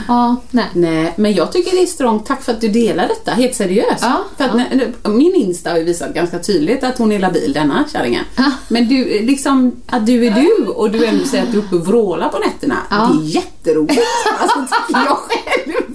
[0.08, 0.64] Ja, nej.
[0.74, 2.26] Nej, men jag tycker det är strångt.
[2.26, 4.00] Tack för att du delar detta, helt seriöst.
[4.00, 4.60] Ja, för att
[5.02, 5.10] ja.
[5.10, 8.24] min Insta har ju visat ganska tydligt att hon är labil, denna kärringen.
[8.36, 8.52] Ja.
[8.68, 11.76] Men du, liksom att du är du och du ändå säger att du är uppe
[11.76, 12.76] och vrålar på nätterna.
[12.90, 14.02] Det är jätteroligt.
[14.40, 15.87] Alltså tycker jag själv.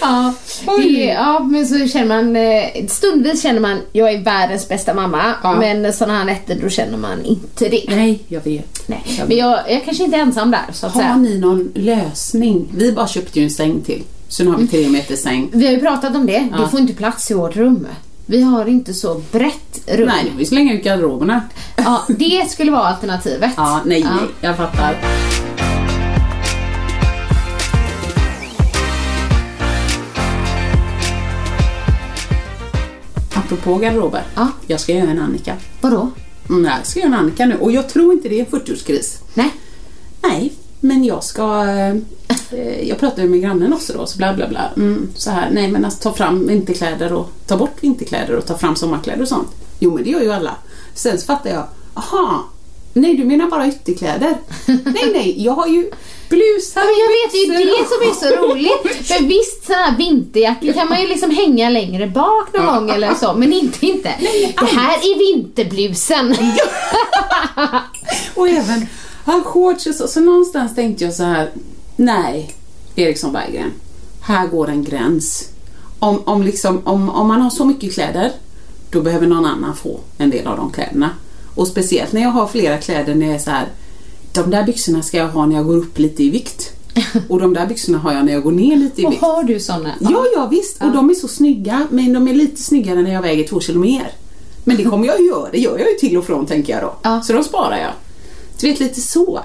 [0.00, 0.32] Ja,
[0.78, 5.22] det, ja, men så känner man, eh, stundvis känner man, jag är världens bästa mamma,
[5.42, 5.56] Ja.
[5.60, 7.84] men sådana här nätter då känner man inte det.
[7.88, 8.88] Nej, jag vet.
[8.88, 9.02] Nej.
[9.28, 11.16] Men jag, jag kanske inte är ensam där så att Har säga.
[11.16, 12.68] ni någon lösning?
[12.76, 14.02] Vi bara köpte ju en säng till.
[14.28, 15.48] Så nu har vi tre meter säng.
[15.52, 16.62] Vi har ju pratat om det, Ja.
[16.62, 17.86] det får inte plats i vårt rum.
[18.26, 20.08] Vi har inte så brett rum.
[20.08, 21.40] Nej, vi slänger ut garderoberna.
[21.76, 23.50] Ja, det skulle vara alternativet.
[23.56, 24.08] Ja, nej, Ja.
[24.10, 24.96] nej, jag fattar.
[33.46, 34.22] Apropå garderober.
[34.34, 34.48] Ja.
[34.66, 35.56] Jag ska göra en Annika.
[35.80, 36.10] Vadå?
[36.48, 39.18] Mm, jag ska göra en Annika nu och jag tror inte det är en 40-årskris.
[39.34, 39.52] Nej.
[40.22, 41.64] Nej, men jag ska...
[41.64, 44.70] Eh, jag pratade med grannen också då, så bla bla bla.
[44.76, 48.58] Mm, så här, nej men alltså ta fram vinterkläder och ta bort vinterkläder och ta
[48.58, 49.48] fram sommarkläder och sånt.
[49.78, 50.56] Jo men det gör ju alla.
[50.94, 52.44] Sen så fattar jag, aha,
[52.96, 54.36] nej du menar bara ytterkläder?
[54.66, 55.90] nej nej, jag har ju
[56.28, 59.06] blusar Ja, men jag vet, det är ju det som är så roligt.
[59.06, 63.14] För visst, sådana här vinterjackor kan man ju liksom hänga längre bak någon gång eller
[63.14, 64.14] så, men inte inte.
[64.60, 66.36] Det här är vinterblusen.
[68.34, 68.86] Och även
[69.56, 70.08] shorts och så.
[70.08, 71.50] Så någonstans tänkte jag så här.
[71.96, 72.54] Nej,
[72.96, 73.72] Eriksson Berggren.
[74.20, 75.48] Här går en gräns.
[75.98, 78.32] Om, om, liksom, om, om man har så mycket kläder,
[78.90, 81.10] då behöver någon annan få en del av de kläderna.
[81.56, 83.66] Och speciellt när jag har flera kläder när jag är så här.
[84.32, 86.72] De där byxorna ska jag ha när jag går upp lite i vikt.
[87.28, 89.22] Och de där byxorna har jag när jag går ner lite i Och vikt.
[89.22, 89.90] har du såna?
[90.00, 90.82] Ja, ja visst.
[90.82, 93.80] Och de är så snygga, men de är lite snyggare när jag väger två kilo
[93.80, 94.12] mer.
[94.64, 96.82] Men det kommer jag ju göra, det gör jag ju till och från tänker jag
[96.82, 96.94] då.
[97.02, 97.22] Ja.
[97.22, 97.92] Så de sparar jag.
[98.60, 99.40] Du vet, lite så.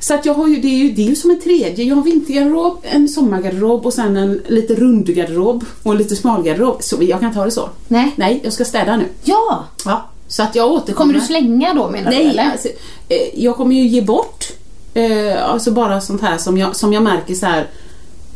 [0.00, 1.84] Så att jag har ju, det är ju, det är ju som en tredje.
[1.84, 6.42] Jag har vintergarderob, en sommargarderob och sen en lite rund garderob och en lite smal
[6.42, 6.82] garderob.
[6.82, 7.68] Så jag kan ta det så.
[7.88, 8.12] Nej.
[8.16, 9.04] Nej, jag ska städa nu.
[9.24, 9.64] Ja!
[9.84, 10.08] Ja.
[10.28, 10.94] Så att jag återkommer.
[11.12, 12.68] Kommer du slänga då menar du Nej, alltså,
[13.08, 14.44] eh, jag kommer ju ge bort
[14.94, 17.66] eh, alltså bara sånt här som jag, som jag märker så här.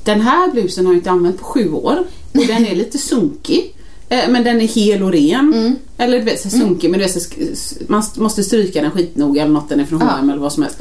[0.04, 1.98] Den här blusen har jag inte använt på sju år
[2.34, 3.74] och den är lite sunkig.
[4.08, 5.52] Eh, men den är hel och ren.
[5.54, 5.76] Mm.
[5.98, 9.42] Eller du vet, så sunkig men du vet, så man st- måste stryka den skitnoga
[9.42, 10.06] eller något, den är från Ja.
[10.06, 10.78] H&M eller vad som helst.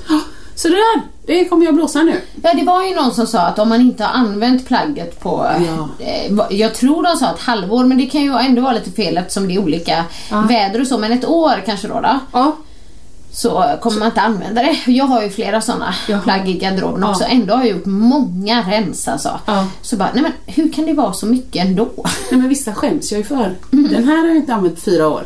[0.62, 2.22] Så det där, det kommer jag blåsa nu.
[2.44, 5.48] Ja, det var ju någon som sa att om man inte har använt plagget på,
[5.68, 6.06] Ja.
[6.06, 9.18] eh, jag tror de sa ett halvår, men det kan ju ändå vara lite fel
[9.18, 10.06] eftersom det är olika
[10.50, 11.94] väder och så, men ett år kanske då.
[12.02, 12.20] då.
[12.34, 12.56] Ja.
[13.34, 14.92] så kommer man inte använda det.
[14.92, 15.94] Jag har ju flera sådana
[16.24, 17.24] plagg i garderoben också.
[17.30, 19.40] Ändå har jag gjort många rens alltså.
[19.46, 19.68] Ja.
[19.82, 21.90] Så bara, nej men hur kan det vara så mycket ändå?
[22.32, 23.56] Nej men vissa skäms jag ju för.
[23.74, 23.92] Mm.
[23.92, 25.24] Den här har jag inte använt på fyra år.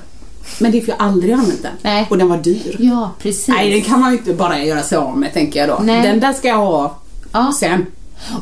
[0.60, 1.72] Men det är för jag aldrig använt den.
[1.82, 2.08] Nej.
[2.10, 2.76] Och den var dyr.
[2.80, 3.48] Ja, precis.
[3.48, 5.80] Nej den kan man ju inte bara göra sig av med tänker jag då.
[5.84, 6.02] Nej.
[6.08, 6.98] Den där ska jag ha
[7.32, 7.54] Ja.
[7.60, 7.86] sen.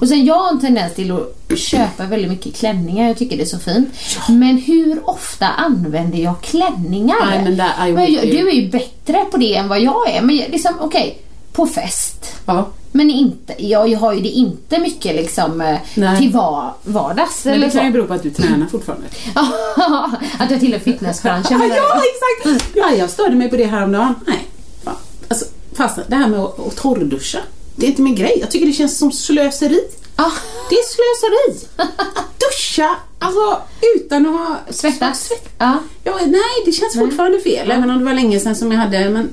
[0.02, 3.08] Och sen jag har en tendens till att köpa väldigt mycket klänningar.
[3.08, 3.90] Jag tycker det är så fint.
[4.30, 7.26] Men hur ofta använder jag klänningar?
[7.30, 10.22] Nej, men där- Men jag, du är ju bättre på det än vad jag är.
[10.22, 11.18] Men liksom, okej,
[11.54, 12.36] på fest.
[12.46, 12.68] Ja.
[12.92, 16.18] Men inte, jag, har ju det inte mycket liksom eh, Nej.
[16.18, 17.46] till var, vardags.
[17.46, 17.86] Men det kan så.
[17.86, 19.08] ju bero på att du tränar fortfarande.
[20.40, 21.62] att jag tillhör fitnessbranschen.
[21.62, 22.46] ja du?
[22.46, 22.66] exakt!
[22.76, 24.16] Ja, jag störde mig på det häromdagen.
[24.28, 24.48] Nej.
[24.84, 24.96] Fan.
[25.28, 27.40] Alltså, fast det här med att, att torrduscha.
[27.76, 28.38] Det är inte min grej.
[28.40, 29.80] Jag tycker det känns som slöseri.
[30.16, 30.32] Ah,
[30.70, 31.68] Det är slöseri.
[32.40, 33.62] Duscha, alltså
[33.96, 34.58] utan att ha...
[34.70, 35.32] svettas.
[35.58, 35.78] Ja.
[36.04, 37.72] Ja, nej, det känns fortfarande fel.
[37.72, 39.10] Även om det var länge sedan som jag hade.
[39.10, 39.30] Men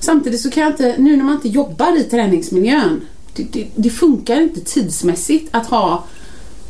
[0.00, 3.00] samtidigt så kan jag inte, nu när man inte jobbar i träningsmiljön.
[3.36, 6.04] Det, det, det funkar inte tidsmässigt att ha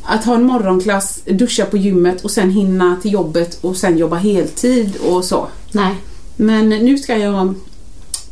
[0.03, 4.17] att ha en morgonklass, duscha på gymmet och sen hinna till jobbet och sen jobba
[4.17, 5.47] heltid och så.
[5.73, 5.95] Nej.
[6.37, 7.55] Men nu ska jag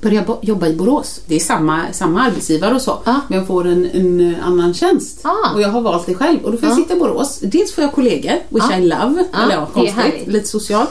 [0.00, 1.20] börja jobba i Borås.
[1.26, 2.98] Det är samma, samma arbetsgivare och så.
[3.04, 3.20] Ja.
[3.28, 5.20] Men jag får en, en annan tjänst.
[5.22, 5.54] Ah.
[5.54, 6.38] Och jag har valt det själv.
[6.44, 6.82] Och då får jag Ja.
[6.82, 7.38] sitta i Borås.
[7.42, 8.78] Dels får jag kollegor, which.
[8.78, 9.24] I love.
[9.44, 10.26] Eller ja, konstigt.
[10.26, 10.90] Lite socialt.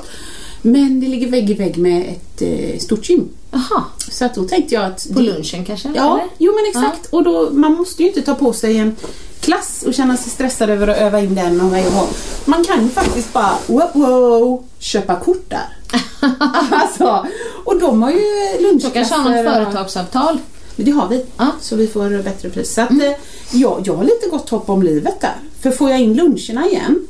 [0.61, 3.29] Men det ligger vägg i vägg med ett eh, stort gym.
[3.51, 3.83] Jaha.
[4.11, 5.07] Så att då tänkte jag att...
[5.13, 5.91] På lunchen kanske?
[5.95, 6.29] Ja, eller?
[6.37, 7.05] jo men exakt.
[7.13, 8.95] Och då, man måste ju inte ta på sig en
[9.39, 12.07] klass och känna sig stressad över att öva in den och hej och hå.
[12.45, 15.77] Man kan ju faktiskt bara wow, wow, köpa kort där.
[16.71, 17.27] alltså,
[17.65, 18.21] och de har ju
[18.59, 18.93] lunchklasser.
[18.93, 20.37] kanske har något företagsavtal.
[20.75, 21.25] Men det har vi.
[21.37, 21.51] Ja.
[21.61, 22.73] Så vi får bättre pris.
[22.73, 23.11] Så att, eh,
[23.51, 25.35] ja, jag har lite gott hopp om livet där.
[25.61, 27.07] För får jag in luncherna igen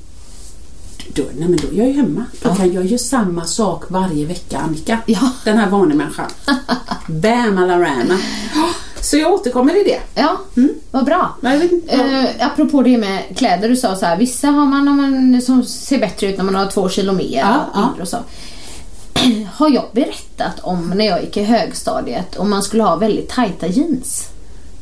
[1.17, 2.25] då, nej men då är jag ju hemma.
[2.41, 4.97] Då kan jag göra samma sak varje vecka Annika.
[5.05, 5.29] Ja.
[5.43, 6.25] Den här vanemänniskan.
[7.07, 8.17] Bam alla rama.
[9.01, 10.21] Så jag återkommer i det.
[10.21, 10.37] Ja,
[10.91, 11.35] vad bra.
[11.41, 11.53] Ja.
[11.87, 15.99] Eh, apropå det med kläder, du sa så här, vissa har man, man som ser
[15.99, 18.01] bättre ut när man har två kilo mer Ja, och ja.
[18.01, 18.17] och så.
[19.53, 23.67] Har jag berättat om när jag gick i högstadiet om man skulle ha väldigt tajta
[23.67, 24.27] jeans?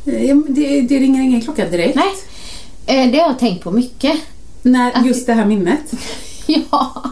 [0.05, 1.95] Eh, Det, det ringer ingen klocka direkt.
[1.95, 4.15] Nej, eh, det har jag tänkt på mycket.
[4.65, 5.93] När just det här minnet.
[6.45, 7.03] ja.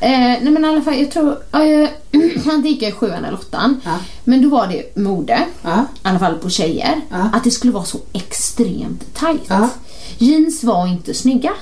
[0.00, 1.88] Eh, nej men i alla fall, jag tror, jag,
[2.44, 3.80] han gick i sjuan eller åttan.
[3.84, 3.96] Ja.
[4.24, 5.84] Men då var det mode, Ja.
[6.04, 7.16] i alla fall på tjejer, Ja.
[7.32, 9.42] att det skulle vara så extremt tajt.
[9.48, 9.68] Ja.
[10.18, 11.52] Jeans var inte snygga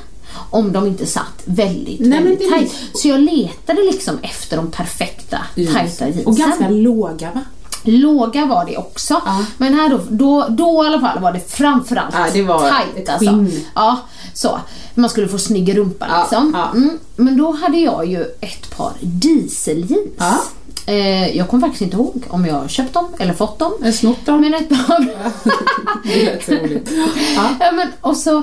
[0.50, 2.74] om de inte satt väldigt, Nej, väldigt tajt.
[2.94, 6.26] Så jag letade liksom efter de perfekta tajta jeansen.
[6.26, 7.40] Och ganska låga va?
[7.82, 9.22] Låga var det också.
[9.26, 9.44] Ja.
[9.58, 12.96] Men här då, då, då i alla fall var det framförallt Ja, det var tajt
[12.96, 13.30] ett alltså.
[13.30, 13.64] skinn.
[13.74, 13.98] Ja,
[14.34, 14.60] så.
[14.94, 16.52] Man skulle få snygg rumpa Ja, liksom.
[16.54, 16.70] ja.
[16.70, 16.98] Mm.
[17.16, 20.08] Men då hade jag ju ett par dieseljeans.
[20.18, 20.40] Ja.
[20.86, 23.72] Eh, jag kommer faktiskt inte ihåg om jag köpt dem eller fått dem.
[23.80, 24.40] Eller snott dem.
[24.40, 25.04] Men ett par...
[26.04, 26.90] Det lät så roligt.
[27.36, 27.72] Ja.
[27.72, 28.42] men, och så,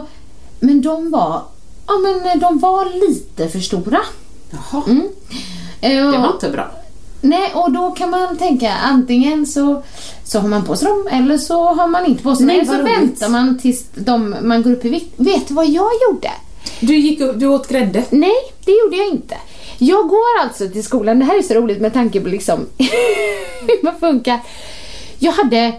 [0.60, 1.42] men de var,
[1.88, 4.00] ja, men de var lite för stora.
[4.50, 4.84] Jaha,
[5.82, 6.72] Eh, det var inte bra.
[7.22, 9.84] Nej, och då kan man tänka antingen så,
[10.24, 12.56] så har man på sig dem eller så har man inte på sig dem.
[12.56, 12.98] Eller så roligt.
[12.98, 15.14] väntar man tills de, man går upp i vikt.
[15.18, 16.32] Vet du vad jag gjorde?
[16.80, 18.04] Du, gick, och- du åt grädde.
[18.10, 19.36] Nej, det gjorde jag inte.
[19.78, 22.66] Jag går alltså till skolan, det här är så roligt med tanke på liksom
[23.68, 24.40] hur man funkar.
[25.20, 25.74] Jag hade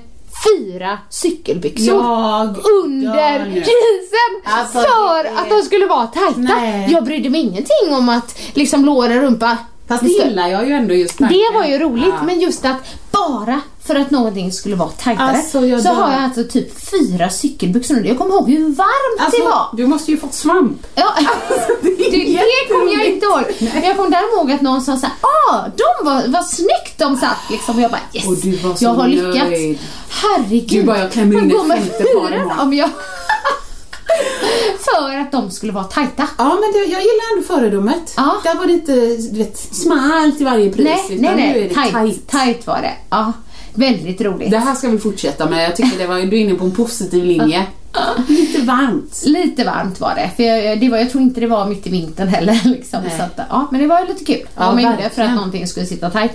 [0.48, 6.38] fyra cykelbyxor Jag under jeansen Alltså, för det att de skulle vara tajta.
[6.40, 6.88] Nej.
[6.92, 9.56] Jag brydde mig ingenting om att liksom lår och rumpa
[9.88, 11.38] Fast det gillar jag ju ändå just tanken.
[11.38, 12.22] det var ju roligt, Ja.
[12.22, 12.76] men just att
[13.10, 15.94] bara för att någonting skulle vara tajtare Alltså, jag så dör.
[15.94, 18.08] har jag alltså typ fyra cykelbyxor under.
[18.08, 19.68] Jag kommer ihåg hur varmt Alltså, det var.
[19.76, 20.86] du måste ju fått svamp.
[20.94, 21.14] Ja,
[21.82, 23.44] det, det kommer jag inte ihåg.
[23.74, 25.14] Men jag kommer däremot ihåg att någon sa såhär,
[25.50, 27.76] ah, de var, vad snyggt de satt liksom.
[27.76, 29.50] Och jag bara yes, Och du var så jag har lyckats.
[29.50, 29.78] nöjd.
[30.08, 30.68] Herregud.
[30.68, 32.90] Du bara, jag klämmer in ett femte par om jag...
[34.78, 36.28] För att de skulle vara tajta.
[36.38, 38.14] Ja, men det, jag gillar ändå föredömet.
[38.16, 38.36] Ja.
[38.44, 40.84] Där var det inte du vet, smalt till varje pris.
[40.84, 41.68] Nej, utan nej, nu är nej.
[41.68, 42.28] det Tight, tight.
[42.30, 42.92] tight var det.
[43.10, 43.32] Ja,
[43.74, 44.50] väldigt roligt.
[44.50, 45.64] Det här ska vi fortsätta med.
[45.64, 47.66] Jag tycker det var, du är inne på en positiv linje.
[48.28, 49.22] Lite varmt.
[49.26, 50.30] Lite varmt var det.
[50.36, 52.60] För jag, det var, jag tror inte det var mitt i vintern heller.
[52.64, 53.02] Liksom.
[53.02, 53.12] Nej.
[53.16, 54.46] Så att, ja, men det var lite kul.
[54.56, 56.32] Ja, man gjorde för att någonting skulle sitta tajt.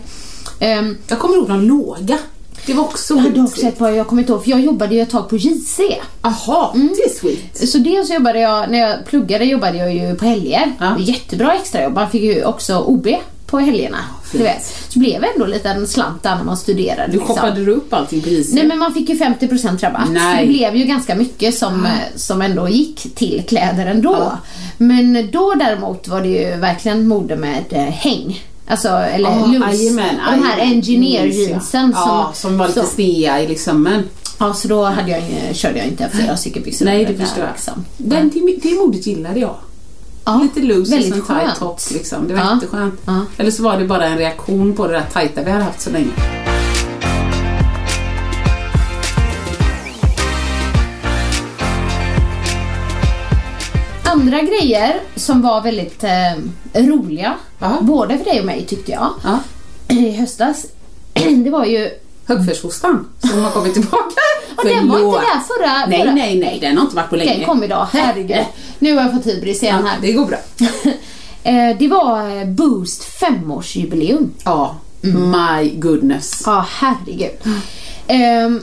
[0.61, 2.17] Um, Jag kommer ihåg de låga.
[2.65, 4.95] Det var också jag hade också ett par, jag kommer inte ihåg, för jag jobbade
[4.95, 5.79] ju ett tag på JC.
[6.21, 6.87] Jaha, Mm.
[6.97, 7.69] det är sweet.
[7.69, 10.71] Så dels jobbade jag, när jag pluggade jobbade jag ju på helger.
[10.79, 10.85] Ja.
[10.97, 11.93] Det Jättebra extrajobb.
[11.93, 13.07] Man fick ju också OB
[13.45, 13.97] på helgerna.
[14.31, 14.43] du fint.
[14.43, 14.83] vet.
[14.89, 17.11] Så blev ändå en liten slant där när man studerade.
[17.11, 17.35] Du liksom.
[17.35, 18.53] shoppade du upp allting på is?
[18.53, 20.09] Nej men man fick ju 50% rabatt.
[20.11, 20.45] Nej.
[20.45, 24.31] Det blev ju ganska mycket som, eh, som ändå gick till kläder ändå.
[24.77, 28.43] Men då däremot var det ju verkligen mode med eh, häng.
[28.67, 29.99] Alltså, eller Ja, loose.
[30.27, 31.49] och de här engineer Loose, ja.
[31.49, 33.83] jeansen Ja, som var lite så, sneda i liksom.
[33.83, 34.03] Men
[34.39, 35.23] Ja, så då hade jag,
[35.55, 36.85] körde jag inte fyra cykelbyxor.
[36.85, 37.51] nej, över det förstår jag.
[37.53, 37.85] Liksom.
[37.97, 39.55] Den, det, det modet gillade jag.
[40.25, 41.59] Ja, Lite loose och tight skönt.
[41.59, 42.27] top liksom.
[42.27, 42.53] Det var Ja.
[42.55, 43.01] jätteskönt.
[43.05, 43.21] Ja.
[43.37, 45.89] Eller så var det bara en reaktion på det där tajta vi hade haft så
[45.89, 46.11] länge.
[54.13, 57.77] Andra grejer som var väldigt eh, roliga, Ja.
[57.81, 59.39] både för dig och mig tyckte jag, Ja.
[59.95, 60.65] i höstas.
[61.43, 61.89] Det var ju...
[62.27, 64.15] Högfärdsostan som har kommit tillbaka.
[64.57, 65.85] Och den var inte där förra...
[65.85, 66.11] Nej, förra.
[66.11, 66.57] nej, nej.
[66.61, 67.33] Den har inte varit på länge.
[67.37, 68.45] Den kom idag, herregud.
[68.79, 69.97] Nu har jag fått hybris igen Ja, här.
[70.01, 70.37] det går bra.
[71.45, 74.31] Eh, det var eh, Boost femårsjubileum.
[74.45, 74.75] Ja.
[75.03, 75.31] Mm.
[75.31, 76.43] My goodness.
[76.45, 77.31] Ja, herregud.
[78.07, 78.61] Ehm,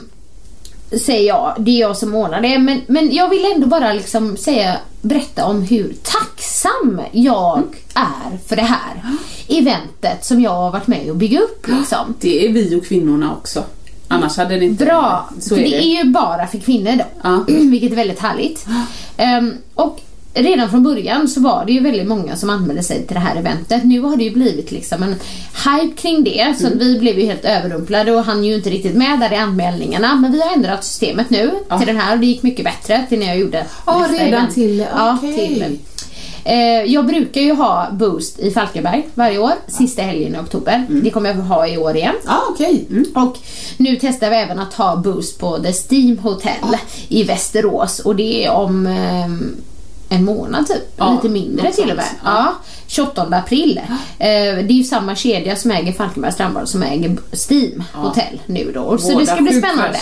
[0.99, 2.59] säger jag, det är jag som ordnar det.
[2.59, 7.63] Men, men jag vill ändå bara liksom säga, berätta om hur tacksam jag
[7.93, 9.01] är för det här
[9.47, 11.67] eventet som jag har varit med och bygga upp.
[11.67, 12.15] Liksom.
[12.19, 13.63] Det är vi och kvinnorna också.
[14.07, 14.85] Annars hade det inte...
[14.85, 15.83] Bra, Så för är det det.
[15.83, 17.03] är ju bara för kvinnor då.
[17.23, 17.43] Ja.
[17.47, 18.65] Vilket är väldigt härligt.
[19.17, 19.99] Ehm, och
[20.33, 23.35] redan från början så var det ju väldigt många som anmälde sig till det här
[23.35, 23.83] eventet.
[23.83, 25.15] Nu har det ju blivit liksom en
[25.65, 26.79] hype kring det så Mm.
[26.79, 30.15] vi blev ju helt överrumplade och han ju inte riktigt med där i anmälningarna.
[30.15, 33.19] Men vi har ändrat systemet nu till den här och det gick mycket bättre till
[33.19, 34.53] när jag gjorde Ja, nästa redan event.
[34.53, 35.47] till- Ja, okej.
[35.47, 35.77] till
[36.43, 36.57] Eh,
[36.93, 40.85] jag brukar ju ha Boost i Falkenberg varje år, sista helgen i oktober.
[40.89, 41.03] Mm.
[41.03, 42.15] Det kommer jag ha i år igen.
[42.25, 42.85] Ja, okej.
[42.89, 43.05] Mm.
[43.15, 43.37] Och
[43.77, 46.77] nu testar vi även att ha Boost på The Steam Hotel
[47.07, 49.55] i Västerås och det är om ehm,
[50.11, 52.05] en månad typ, Ja, lite mindre till och med.
[52.23, 52.53] Ja.
[52.87, 53.81] 28 april.
[53.87, 57.17] Eh, det är ju samma kedja som äger Falkenbergs strandbad som äger
[57.49, 58.97] Steam Hotel nu då.
[58.97, 59.99] Så Båda det ska bli spännande.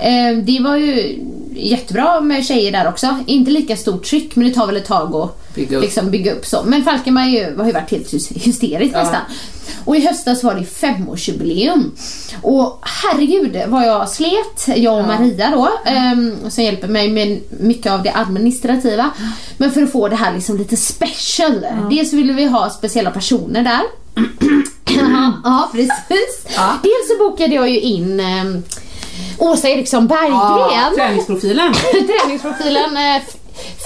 [0.00, 1.18] Eh, det var ju
[1.54, 3.16] jättebra med tjejer där också.
[3.26, 5.82] Inte lika stort tryck men det tar väl ett tag att Bygga upp.
[5.82, 6.62] Liksom bygga upp så.
[6.66, 9.02] Men Falkenberg har ju varit helt hys- hysteriskt Ja.
[9.02, 9.20] nästan.
[9.84, 11.92] Och i höstas var det femårsjubileum.
[12.42, 17.92] Och herregud vad jag slet, jag och Maria då, ehm, som hjälper mig med mycket
[17.92, 19.10] av det administrativa.
[19.56, 21.66] Men för att få det här liksom lite special.
[21.90, 23.80] Dels ville vi ha speciella personer där.
[24.84, 25.92] ja, ja, precis.
[26.82, 28.62] Dels så bokade jag ju in ehm,
[29.38, 30.30] Åsa Eriksson Berggren.
[30.32, 31.74] Ja, träningsprofilen.
[32.22, 33.22] Träningsprofilen, eh,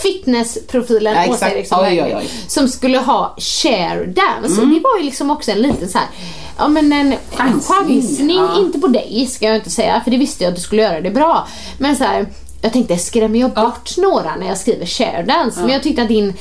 [0.02, 1.50] fitnessprofilen Ja, Åsa.
[1.50, 2.30] Eriksson Oj, oj, Berggren, oj.
[2.48, 4.60] Som skulle ha share dance.
[4.60, 6.06] Och det var ju liksom också en liten så här,
[6.58, 7.14] ja men en
[7.62, 8.60] Chansning, ja.
[8.60, 11.00] Inte på dig ska jag inte säga, för det visste jag att du skulle göra
[11.00, 11.48] det bra.
[11.78, 12.26] Men så här,
[12.62, 15.60] jag tänkte skrämmer jag bort några när jag skriver share dance?
[15.60, 16.34] Men jag tyckte att din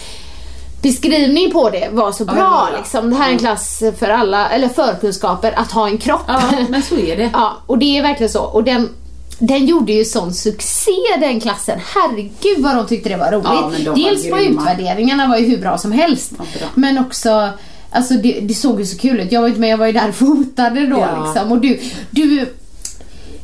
[0.83, 2.35] beskrivning på det var så bra.
[2.37, 2.77] ja, ja.
[2.77, 3.09] Liksom.
[3.09, 6.23] Det här är en klass för alla, eller förkunskaper, att ha en kropp.
[6.27, 7.29] Ja, men så är det.
[7.33, 8.43] Ja, och det är verkligen så.
[8.43, 8.89] Och den,
[9.39, 11.79] den gjorde ju sån succé den klassen.
[11.95, 13.45] Herregud vad de tyckte det var roligt.
[13.45, 14.61] Ja, de var Dels var grymma.
[14.61, 16.31] utvärderingarna var ju hur bra som helst.
[16.37, 16.67] Bra.
[16.75, 17.49] men också
[17.95, 19.31] Alltså det, det såg ju så kul ut.
[19.31, 21.51] Jag var inte med, jag var ju där och fotade då liksom.
[21.51, 21.79] Och du,
[22.11, 22.53] du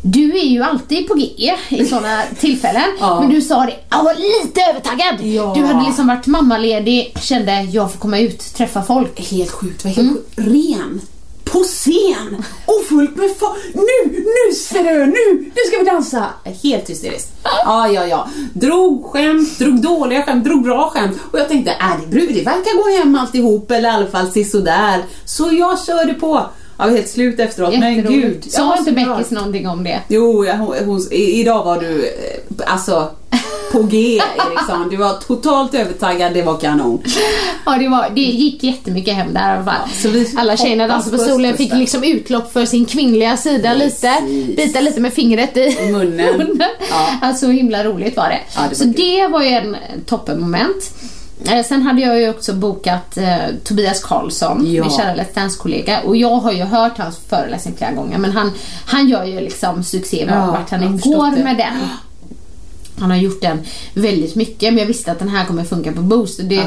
[0.01, 2.83] du är ju alltid på G i sådana tillfällen.
[2.99, 3.19] Ja.
[3.19, 5.21] Men du sa det, jag var lite övertaggad.
[5.21, 5.53] Ja.
[5.55, 9.19] Du hade liksom varit mammaledig, kände jag får komma ut, träffa folk.
[9.31, 10.23] Helt sjukt, var helt Mm.
[10.35, 11.01] Ren.
[11.43, 12.43] På scen!
[12.65, 13.57] Och fullt med folk.
[13.73, 16.25] Nu, nu du, nu, nu ska vi dansa!
[16.63, 17.31] Helt hysteriskt.
[17.43, 18.27] Ja, ja, ja.
[18.53, 21.17] Drog skämt, drog dåliga skämt, drog bra skämt.
[21.31, 25.03] Och jag tänkte, äh, det, det verkar gå hem alltihop, eller i alla fall sisådär.
[25.25, 26.45] Så jag körde på.
[26.79, 28.45] Jag var helt slut efteråt, men gud.
[28.51, 28.91] Sa Ja, inte.
[28.91, 29.99] Beckis någonting om det?
[30.07, 33.11] Jo, jag, hon, hon, idag var du eh, alltså
[33.71, 34.87] på G Eriksson.
[34.89, 37.03] Du var totalt övertaggad, det var kanon.
[37.65, 40.11] Ja, det, var, det gick jättemycket hem där i alla fall.
[40.13, 41.57] vi Alla tjejerna dansade på Östkusten.
[41.57, 44.13] fick liksom utlopp för sin kvinnliga sida lite.
[44.19, 44.55] Precis.
[44.55, 46.61] Bita lite med fingret i I munnen.
[46.89, 47.09] Ja.
[47.21, 48.39] Alltså så himla roligt var det.
[48.55, 48.93] Ja, det var så kul.
[48.93, 49.75] det var ju en
[50.05, 50.91] toppenmoment.
[51.45, 54.81] Eh, Sen hade jag ju också bokat eh, Tobias Karlsson, Ja.
[54.83, 55.99] min kära Let's Dance-kollega.
[56.01, 58.51] Och jag har ju hört hans föreläsning flera gånger men han,
[58.85, 61.77] han gör ju liksom succé Ja, vart han går med den.
[62.99, 63.61] Han har gjort den
[63.93, 66.39] väldigt mycket men jag visste att den här kommer funka på Boost.
[66.43, 66.63] Det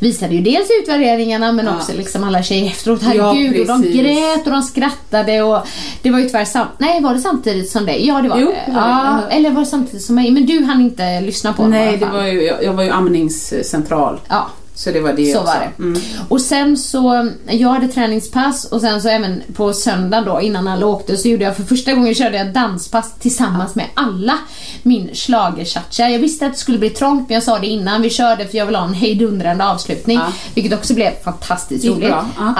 [0.00, 1.76] visade ju dels utvärderingarna men Ja.
[1.76, 3.00] också liksom alla tjejer efteråt.
[3.02, 5.66] Ja, Herregud, och de grät och de skrattade och
[6.02, 8.06] det var ju tyvärr sam- Nej, var det samtidigt som dig?
[8.06, 8.72] Ja, det var Jo, det.
[8.72, 10.30] Ja, eller var det samtidigt som mig?
[10.30, 14.20] Men du hann inte lyssna på Nej, det var ju, jag, jag var ju amningscentral.
[14.28, 14.48] Ja,
[14.80, 15.52] Så det var det så också.
[15.52, 15.82] var det.
[15.82, 16.00] Mm.
[16.28, 20.86] Och sen så, jag hade träningspass och sen så även på söndag då innan alla
[20.86, 24.38] åkte så gjorde jag för första gången körde jag danspass tillsammans med alla.
[24.82, 26.08] Min schlagerchacha.
[26.08, 28.58] Jag visste att det skulle bli trångt men jag sa det innan vi körde för
[28.58, 30.18] jag vill ha en hejdundrande avslutning.
[30.18, 30.32] Ja.
[30.54, 32.08] Vilket också blev fantastiskt roligt.
[32.08, 32.54] ja.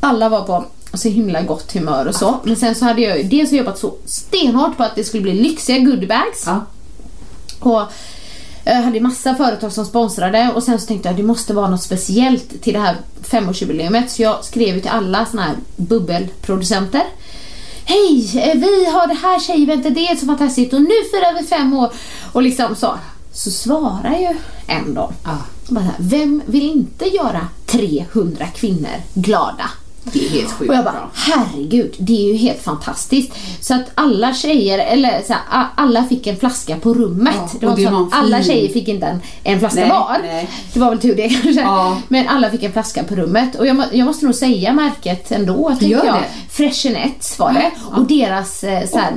[0.00, 0.64] Alla var på
[0.94, 2.40] så himla gott humör och så.
[2.44, 5.78] Men sen så hade jag dels jobbat så stenhårt på att det skulle bli lyxiga
[5.78, 6.44] goodiebags.
[6.46, 6.64] Ja.
[7.60, 7.82] Och
[8.64, 11.82] Jag hade massa företag som sponsrade och sen så tänkte jag det måste vara något
[11.82, 17.02] speciellt till det här femårsjubileumet så jag skrev till alla såna här bubbelproducenter.
[17.84, 18.38] Hej!
[18.50, 21.74] eh, Vi har det här tjejeventet, det är så fantastiskt och nu firar vi fem
[21.74, 21.92] år.
[22.32, 22.94] Och liksom så.
[23.32, 24.28] Så svarar ju
[24.66, 25.12] en då.
[25.24, 25.38] Ja.
[25.68, 29.70] Bara Vem vill inte göra 300 kvinnor glada?
[30.12, 31.10] Det är helt sjukt Och jag bara, bra.
[31.14, 33.32] herregud, det är ju helt fantastiskt.
[33.60, 37.34] Så att alla tjejer, eller så här, alla fick en flaska på rummet.
[37.36, 40.16] Ja, det var det så alla tjejer fick inte en, en flaska Nej, var.
[40.22, 40.48] nej.
[40.72, 41.60] Det var väl tur det kanske.
[41.60, 42.00] Ja.
[42.08, 43.54] Men alla fick en flaska på rummet.
[43.54, 46.18] Och jag, jag måste nog säga märket ändå, tänker Gör jag.
[46.50, 47.70] Freshenettes var det.
[47.96, 49.12] Och deras eh, så här,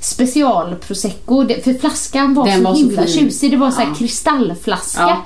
[0.00, 1.46] special prosecco.
[1.64, 3.12] För flaskan var Den så var så himla fin.
[3.18, 3.50] tjusig.
[3.50, 3.94] Det var så här Ja.
[3.94, 5.00] kristallflaska.
[5.00, 5.24] Ja.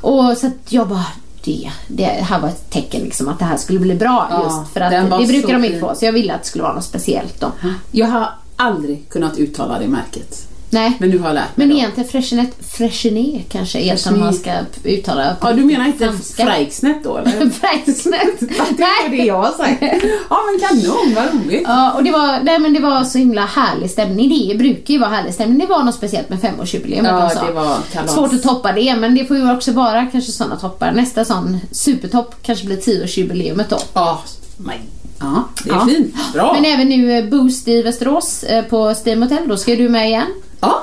[0.00, 1.04] Och så att jag bara,
[1.48, 4.72] det, det här var ett tecken liksom att det här skulle bli bra Ja, just
[4.72, 5.94] för att det brukar de inte få.
[5.94, 7.52] Så jag ville att det skulle vara något speciellt då.
[7.90, 10.47] Jag har aldrig kunnat uttala det märket.
[10.70, 10.92] Nej.
[10.98, 11.66] Men nu har jag lärt mig.
[11.66, 11.74] Men då.
[11.76, 14.52] egentligen Freshenet, Freshenet kanske är som man ska
[14.84, 16.12] uttala på Ja, du menar inte.
[16.36, 17.50] Freiksnet då eller?
[17.60, 18.40] Freiksnet.
[18.40, 19.82] det var det jag sagt.
[20.30, 21.62] Ja men kanon, vad roligt.
[21.66, 24.48] Ja, och det var, nej, men det var så himla härlig stämning.
[24.48, 25.58] Det brukar ju vara härlig stämning.
[25.58, 27.04] Det var något speciellt med femårsjubileet.
[27.04, 28.14] Ja, det var kalas.
[28.14, 30.92] Svårt att toppa det, men det får ju också vara kanske sådana toppar.
[30.92, 33.78] Nästa sån supertopp kanske blir 10-årsjubileumet då.
[33.94, 34.22] Ja,
[34.56, 34.74] men,
[35.20, 35.86] ja det är Ja.
[35.86, 36.14] fint.
[36.32, 36.52] Bra.
[36.52, 40.08] Men även nu eh, Boost i Västerås eh, på Steam Hotel, då ska du med
[40.08, 40.26] igen.
[40.60, 40.82] Ja.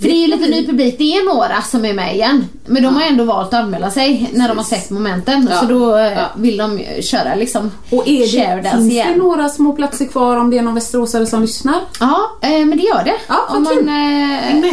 [0.00, 2.46] För det är ju lite ny publik, det är några som är med igen.
[2.66, 5.48] Men de har ändå valt att anmäla sig när de har sett momenten.
[5.50, 5.60] Ja.
[5.60, 6.26] Så då eh, Ja.
[6.36, 9.08] vill de köra liksom Och är det, dance finns igen.
[9.12, 11.80] det några små platser kvar om det är någon västeråsare som lyssnar?
[12.00, 13.14] Ja, eh, men det gör det.
[13.28, 14.72] Ja, Om man, eh.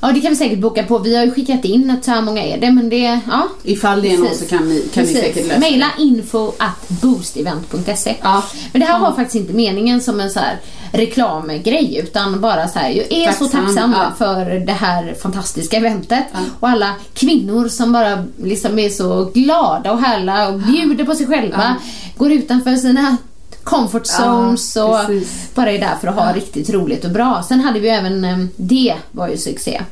[0.00, 0.98] Ja, det kan vi säkert boka på.
[0.98, 3.48] Vi har ju skickat in att så här många är det, men det, ja.
[3.62, 4.48] Ifall det är någon Precis.
[4.48, 5.20] så kan ni, kan ni Precis.
[5.20, 8.16] säkert lösa Maila info at boostevent.se.
[8.22, 8.42] Ja.
[8.72, 10.58] Men det här var faktiskt inte meningen som en så här
[10.92, 14.12] reklamgrej utan bara så här, jag är så Tacksam, tacksam ja.
[14.18, 16.24] för det här fantastiska eventet
[16.60, 21.26] och alla kvinnor som bara liksom är så glada och härliga och bjuder på sig
[21.26, 21.76] själva,
[22.16, 23.16] går utanför sina
[23.64, 25.54] comfort zones Ja, och precis.
[25.54, 27.44] bara är där för att ha riktigt roligt och bra.
[27.48, 29.82] Sen hade vi även, eh, det var ju succé.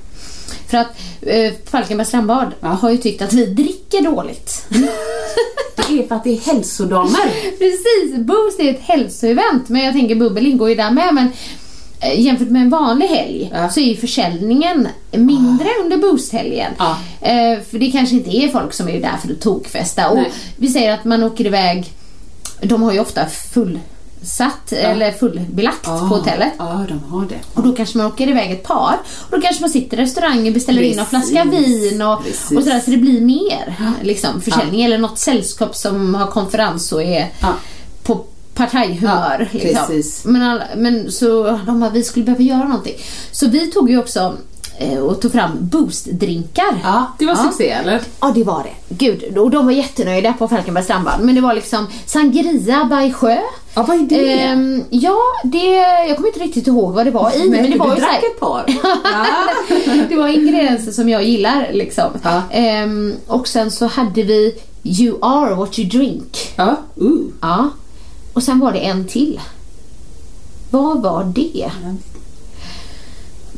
[0.71, 4.67] För att eh, Falkenbergs strandbad har ju tyckt att vi dricker dåligt.
[5.89, 7.27] Det är för att det är hälsodamer.
[7.59, 11.29] Precis, Boost är ett hälsoevent men jag tänker bubbel ingår ju där med men
[12.01, 13.69] eh, jämfört med en vanlig helg Ja.
[13.71, 16.73] så är ju försäljningen mindre under Boost-helgen.
[16.79, 16.99] Ja.
[17.21, 20.11] Eh, för det kanske inte är folk som är där för att tokfesta.
[20.11, 20.25] Och
[20.57, 21.93] vi säger att man åker iväg,
[22.63, 23.27] de har ju ofta
[24.21, 26.53] fullsatt eller fullbelagt på hotellet.
[26.59, 27.39] Ja, de har det.
[27.55, 28.99] Och då kanske man åker iväg ett par.
[29.31, 31.31] Och då kanske man sitter i restaurangen, beställer in en Precis.
[31.31, 32.57] flaska vin och, Precis.
[32.59, 32.81] och sådär.
[32.81, 34.83] Så det blir mer liksom, försäljning.
[34.83, 37.53] Eller något sällskap som har konferens och är Ja.
[38.03, 39.49] på partajhumör.
[39.53, 39.87] Ja, liksom.
[39.87, 40.25] precis.
[40.25, 42.95] Men, alla, men så de bara, vi skulle behöva göra någonting.
[43.33, 44.35] Så vi tog ju också
[44.79, 46.81] eh, och tog fram boostdrinkar.
[46.83, 48.01] Ja, det var succé eller?
[48.21, 48.95] Ja, det var det.
[48.95, 51.21] Gud, och de var jättenöjda på Falkenbergs strandbad.
[51.21, 53.39] Men det var liksom sangria by sjö.
[53.75, 54.41] Ja, vad är det?
[54.41, 55.75] Ehm, ja, det,
[56.09, 57.51] jag kommer inte riktigt ihåg vad det var i.
[57.51, 58.65] Men, det var du ju drack ett par.
[59.05, 59.27] ja.
[60.09, 62.11] det var ingredienser som jag gillar liksom.
[62.23, 62.43] Ja.
[62.51, 66.53] Ehm, och sen så hade vi You are what you drink.
[66.57, 66.77] ja.
[67.03, 67.21] Uh.
[67.41, 67.71] Ja.
[68.33, 69.41] Och sen var det en till.
[70.71, 71.71] Vad var det?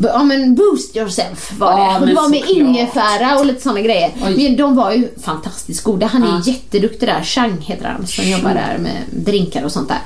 [0.09, 1.95] Ja men boost yourself var Ja, det.
[1.95, 4.11] Och men det var med ingefära och lite sådana grejer.
[4.27, 4.35] Oj.
[4.49, 6.07] Men de var ju fantastiskt goda.
[6.07, 6.43] Han är Ja.
[6.45, 7.23] jätteduktig där.
[7.23, 9.99] Chang heter han som jobbar där med drinkar och sånt där.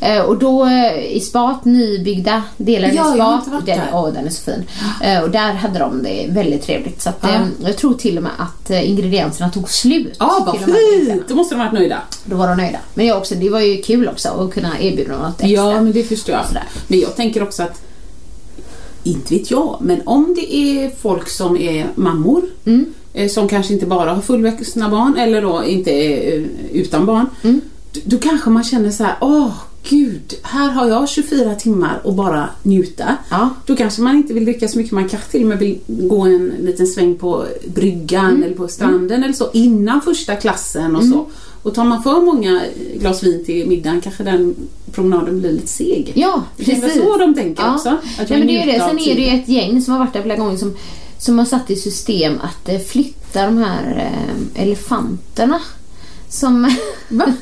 [0.00, 3.66] Eh, och då eh, i Spat, nybyggda delar i Ja, inte Spat.
[3.66, 4.64] Den, åh, den är så fin.
[5.02, 7.02] Eh, och där hade de det väldigt trevligt.
[7.02, 10.16] Så att, eh, jag tror till och med att ingredienserna tog slut.
[10.18, 11.28] Ja, vad fint!
[11.28, 11.98] Då måste de ha varit nöjda.
[12.24, 12.78] Då var de nöjda.
[12.94, 15.48] Men jag också, det var ju kul också att kunna erbjuda något extra.
[15.48, 16.44] Ja, men det förstår jag.
[16.88, 17.82] Men jag tänker också att,
[19.02, 22.86] inte vet jag, men om det är folk som är mammor, Mm.
[23.14, 27.26] eh, som kanske inte bara har fullvuxna barn eller då inte är eh, utan barn,
[27.42, 27.60] Mm.
[27.92, 29.52] då, då kanske man känner så här: åh
[29.88, 33.16] gud, här har jag 24 timmar och bara njuta.
[33.30, 33.50] Ja.
[33.66, 36.20] Då kanske man inte vill dricka så mycket, man kanske till och med vill gå
[36.20, 37.44] en liten sväng på
[37.74, 38.42] bryggan Mm.
[38.42, 41.26] eller på stranden eller så innan första klassen och så.
[41.62, 42.62] Och tar man för många
[42.94, 44.54] glas vin till middagen kanske den
[44.92, 46.12] promenaden blir lite seg.
[46.14, 47.02] Ja, Det är precis.
[47.02, 47.74] så de tänker Ja.
[47.74, 47.88] också.
[47.88, 48.78] Att Nej, men det är det.
[48.78, 50.76] Sen är det ju ett gäng som har varit där flera gånger som,
[51.18, 54.10] som har satt i system att eh, flytta de här
[54.56, 55.60] eh, elefanterna.
[56.28, 56.62] Som...
[57.08, 57.32] Va?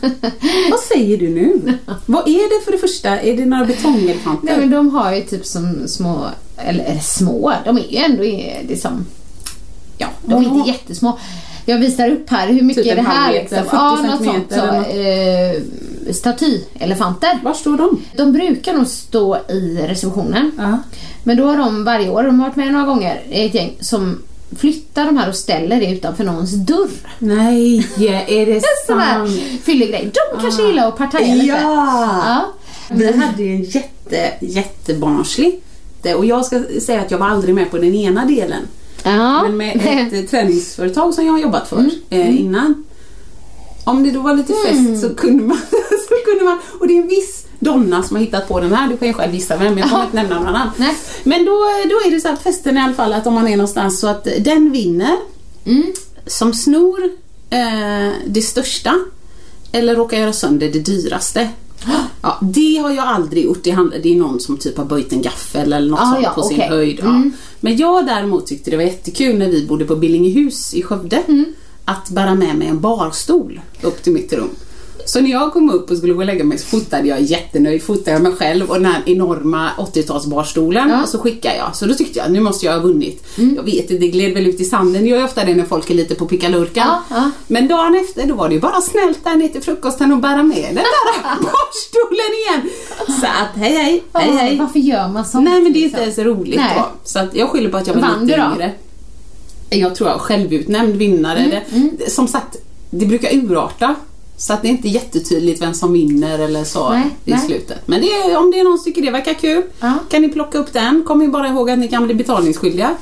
[0.71, 1.79] Vad säger du nu?
[2.07, 3.21] Vad är det för det första?
[3.21, 4.45] Är det några betongelefanter?
[4.47, 8.23] Nej men de har ju typ som små, eller, eller små, de är ju ändå
[8.69, 9.07] liksom,
[9.99, 11.19] ja de är inte jättesmå.
[11.71, 13.59] Jag visar upp här, hur mycket Typ är det här meter, liksom?
[13.59, 14.53] 40 Ja, något sånt.
[14.53, 17.39] Så, eller eh, statyelefanter.
[17.43, 18.03] Var står de?
[18.17, 20.53] De brukar nog stå i receptionen.
[20.59, 20.79] Ja.
[21.25, 24.23] Men då har de varje år, de har varit med några gånger, ett gäng som
[24.59, 26.91] flyttar de här och ställer det utanför någons dörr.
[27.19, 27.87] Nej,
[28.29, 29.31] är det sant?
[29.63, 30.11] fyllig grej.
[30.15, 31.47] De kanske gillar att partaja lite.
[31.47, 32.23] Ja!
[32.27, 32.45] Ja.
[32.95, 35.61] Vi hade ju en jätte, jättebarnslig.
[36.17, 38.63] Och jag ska säga att jag var aldrig med på den ena delen.
[39.05, 39.43] Ja.
[39.43, 41.91] Men med ett eh, träningsföretag som jag har jobbat för Mm.
[42.11, 42.85] eh, innan.
[43.85, 45.57] Om det då var lite fest så kunde man,
[46.09, 48.89] så kunde man och det är en viss donna som har hittat på den här,
[48.89, 50.71] du kan ju själv gissa vem, jag kommer inte nämna någon annan.
[50.77, 50.97] Nej.
[51.25, 51.53] Men då,
[51.91, 54.07] då är det så att festen i alla fall att om man är någonstans så
[54.07, 55.17] att den vinner
[55.65, 55.83] Mm.
[56.27, 57.03] som snor
[57.51, 58.95] eh, det största
[59.73, 61.49] eller råkar göra sönder det dyraste.
[62.23, 63.65] Ja, det har jag aldrig gjort.
[63.65, 66.43] Det, är någon som typ har böjt en gaffel eller något Ah, sånt ja, på
[66.43, 66.69] sin okej.
[66.69, 66.99] höjd.
[67.03, 67.09] Ja.
[67.09, 67.33] Mm.
[67.61, 71.45] Men jag däremot tyckte det var jättekul när vi bodde på Billingehus i Skövde Mm.
[71.85, 74.51] att bära med mig en barstol upp till mitt rum.
[75.11, 77.83] Så när jag kom upp och skulle gå och lägga mig så fotade jag jättenöjd,
[77.83, 81.03] fotade jag mig själv och den här enorma 80-talsbarstolen Ja.
[81.03, 81.77] och så skickade jag.
[81.77, 83.27] Så då tyckte jag nu måste jag ha vunnit.
[83.39, 83.55] Mm.
[83.57, 85.07] Jag vet inte, det gled väl ut i sanden.
[85.07, 86.87] Jag gör ofta det när folk är lite på pickalurkan.
[86.89, 87.31] Ja, ja.
[87.47, 90.43] Men dagen efter då var det ju bara snällt där ner till frukosten och bära
[90.43, 90.85] med den där
[91.23, 92.71] barstolen igen.
[93.07, 94.59] Så att hej hej, hej hej.
[94.59, 95.45] Varför gör man sånt?
[95.45, 96.23] Nej men det är inte liksom?
[96.25, 96.75] ens roligt Nej.
[96.77, 96.89] då.
[97.05, 98.73] Så att jag skyller på att jag var Vann lite yngre.
[99.71, 101.63] Jag tror jag är självutnämnd vinnare.
[101.73, 102.57] Mm, Det, som sagt,
[102.91, 103.95] det brukar urarta.
[104.41, 107.41] Så att det är inte jättetydligt vem som vinner eller så Nej, i nej.
[107.41, 107.79] slutet.
[107.87, 109.95] Men det är, om det är någon som tycker det verkar kul Ja.
[110.11, 111.05] kan ni plocka upp den.
[111.07, 112.95] Kom ju bara ihåg att ni kan bli betalningsskyldiga.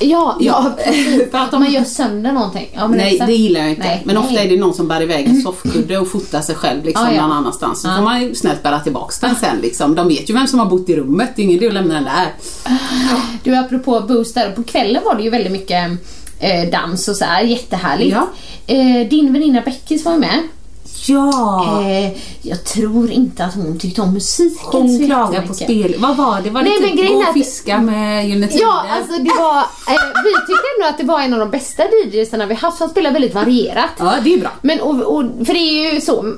[0.00, 0.72] Ja, ja.
[1.30, 2.68] För att Om man de, gör sönder någonting.
[2.74, 3.82] Ja, nej, det gillar jag inte.
[3.82, 6.84] Nej, men ofta är det någon som bär iväg en soffkudde och fotar sig själv
[6.84, 7.22] liksom Ja, ja.
[7.22, 7.80] någon annanstans.
[7.82, 7.96] Så Ja.
[7.96, 9.94] får man ju snällt bära tillbaks den sen liksom.
[9.94, 11.30] De vet ju vem som har bott i rummet.
[11.36, 12.34] Det är ingen idé att lämna den där.
[13.44, 15.90] Du, apropå Boost där, på kvällen var det ju väldigt mycket
[16.40, 18.16] eh, dans och så här, jättehärligt.
[18.16, 18.28] Ja.
[18.74, 20.42] Eh, din väninna Beckis var ju med.
[21.08, 21.82] Ja!
[21.82, 25.94] Eh, jag tror inte att hon tyckte om musiken Hon klagar på spel.
[25.98, 26.50] Vad var det?
[26.50, 28.62] Var det Nej, men typ grejen gå och att- fiska med Gyllene Tider?
[28.64, 31.82] Ja, alltså det var, eh, vi tyckte ändå att det var en av de bästa
[32.12, 32.80] DJsarna vi haft.
[32.80, 33.90] Han spelar väldigt varierat.
[33.98, 34.50] Ja, det är bra.
[34.62, 36.34] Men och, och, för det är ju så,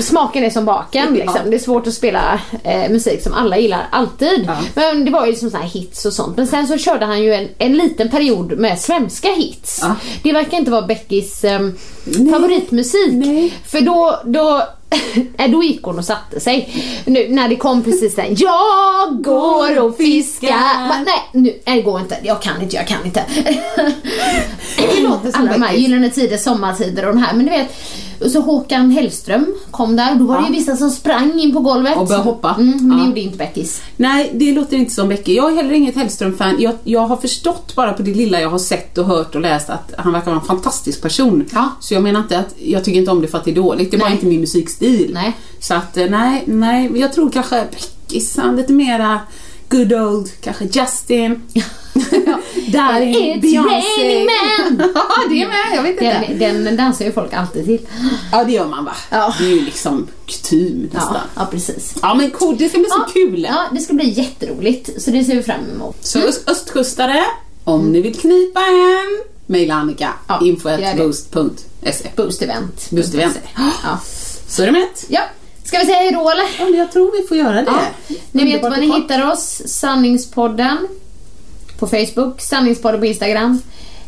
[0.00, 1.40] smaken är som baken liksom.
[1.44, 1.50] Ja.
[1.50, 4.44] Det är svårt att spela eh, musik som alla gillar alltid.
[4.46, 4.56] Ja.
[4.74, 6.36] Men det var ju liksom så här hits och sånt.
[6.36, 9.78] Men sen så körde han ju en, en liten period med svenska hits.
[9.82, 9.94] Ja.
[10.22, 11.60] Det verkar inte vara Beckis eh,
[12.32, 13.12] favoritmusik.
[13.12, 13.52] Nej.
[13.66, 14.62] För då, då
[15.38, 16.84] Nej, då gick hon och satte sig.
[17.04, 20.88] Nu när det kom precis den Jag går och fiskar.
[20.88, 22.16] Bara, Nej, nu, nej, det går inte.
[22.22, 23.24] Jag kan inte, jag kan inte.
[24.76, 25.74] Det låter som Alla de här.
[25.74, 27.34] Gyllene Tider, Sommartider och de här.
[27.34, 27.68] Men du vet,
[28.24, 31.60] och så Håkan Hellström kom där då var det ju vissa som sprang in på
[31.60, 31.96] golvet.
[31.96, 32.54] Och började hoppa.
[32.58, 33.06] Mm, men det Ja.
[33.08, 33.82] gjorde inte Beckis.
[33.96, 35.34] Nej, det låter inte som Becky.
[35.34, 36.56] Jag är heller inget Hellström-fan.
[36.58, 39.70] Jag, jag har förstått bara på det lilla jag har sett och hört och läst
[39.70, 41.44] att han verkar vara en fantastisk person.
[41.52, 41.68] Ja.
[41.80, 43.90] Så jag menar inte att jag tycker inte om det för att det är dåligt.
[43.90, 45.10] Det är bara inte min musikstil.
[45.14, 45.32] Nej.
[45.60, 46.90] Så att eh, nej, nej.
[47.00, 49.20] Jag tror kanske Beckis, han lite mera
[49.68, 51.42] good old, kanske Justin.
[52.68, 54.26] Där är Beyoncé.
[54.94, 55.76] Ja, det är med.
[55.76, 56.46] Jag vet inte.
[56.46, 57.80] Den, den dansar ju folk alltid till.
[58.32, 58.92] Ja, det gör man va?
[59.10, 59.34] Ja.
[59.38, 61.14] Det är ju liksom kutym nästan.
[61.14, 61.94] Ja, Ja, ja precis.
[62.02, 63.46] men cool, det ska bli så Ja, kul.
[63.50, 65.02] Ja, det ska bli jätteroligt.
[65.02, 65.96] Så det ser vi fram emot.
[66.00, 67.24] Så öst- östkustare,
[67.64, 70.08] om ni vill knipa en, mejla Annika.
[70.28, 70.94] Ja, info gör det.
[70.96, 72.08] boost.se.
[72.16, 72.90] Boost event.
[72.90, 73.38] Boost event.
[73.84, 73.98] Ja.
[74.48, 74.86] Så är det med.
[75.08, 75.20] ja.
[75.64, 76.44] Ska vi säga hejdå eller?
[76.58, 77.72] Ja, jag tror vi får göra det.
[78.08, 78.14] Ja.
[78.32, 79.62] Ni vet var ni hittar oss.
[79.66, 80.76] Sanningspodden
[81.78, 83.62] på Facebook, Sanningspodden på Instagram.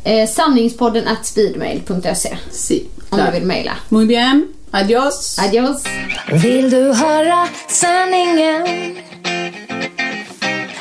[0.04, 3.72] Eh, sanningspodden at speedmail.se Si, om du vill mejla.
[3.88, 4.48] Muy bien.
[4.70, 5.38] Adios.
[5.38, 5.84] Adios!
[6.32, 8.96] Vill du höra sanningen?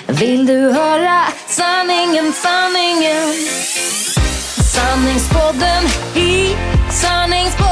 [0.08, 3.34] Vill du höra sanningen, sanningen?
[4.74, 5.84] Sanningspodden
[6.16, 6.56] i
[6.92, 7.67] sanningspodden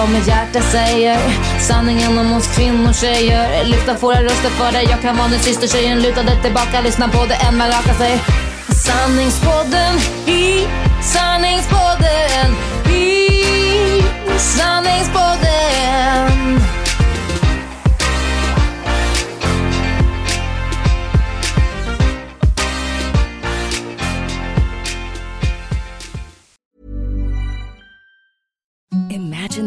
[0.00, 1.18] vad mitt hjärta säger?
[1.58, 3.64] Sanningen om oss kvinnor, tjejer.
[3.64, 6.02] Lyfta våra röster för dig Jag kan vara den sista tjejen.
[6.02, 8.20] Lutade tillbaka, lyssna på det än man rakar sig.
[8.86, 9.96] Sanningspodden
[10.26, 10.66] i
[11.02, 14.02] sanningspodden i
[14.38, 16.79] sanningspodden.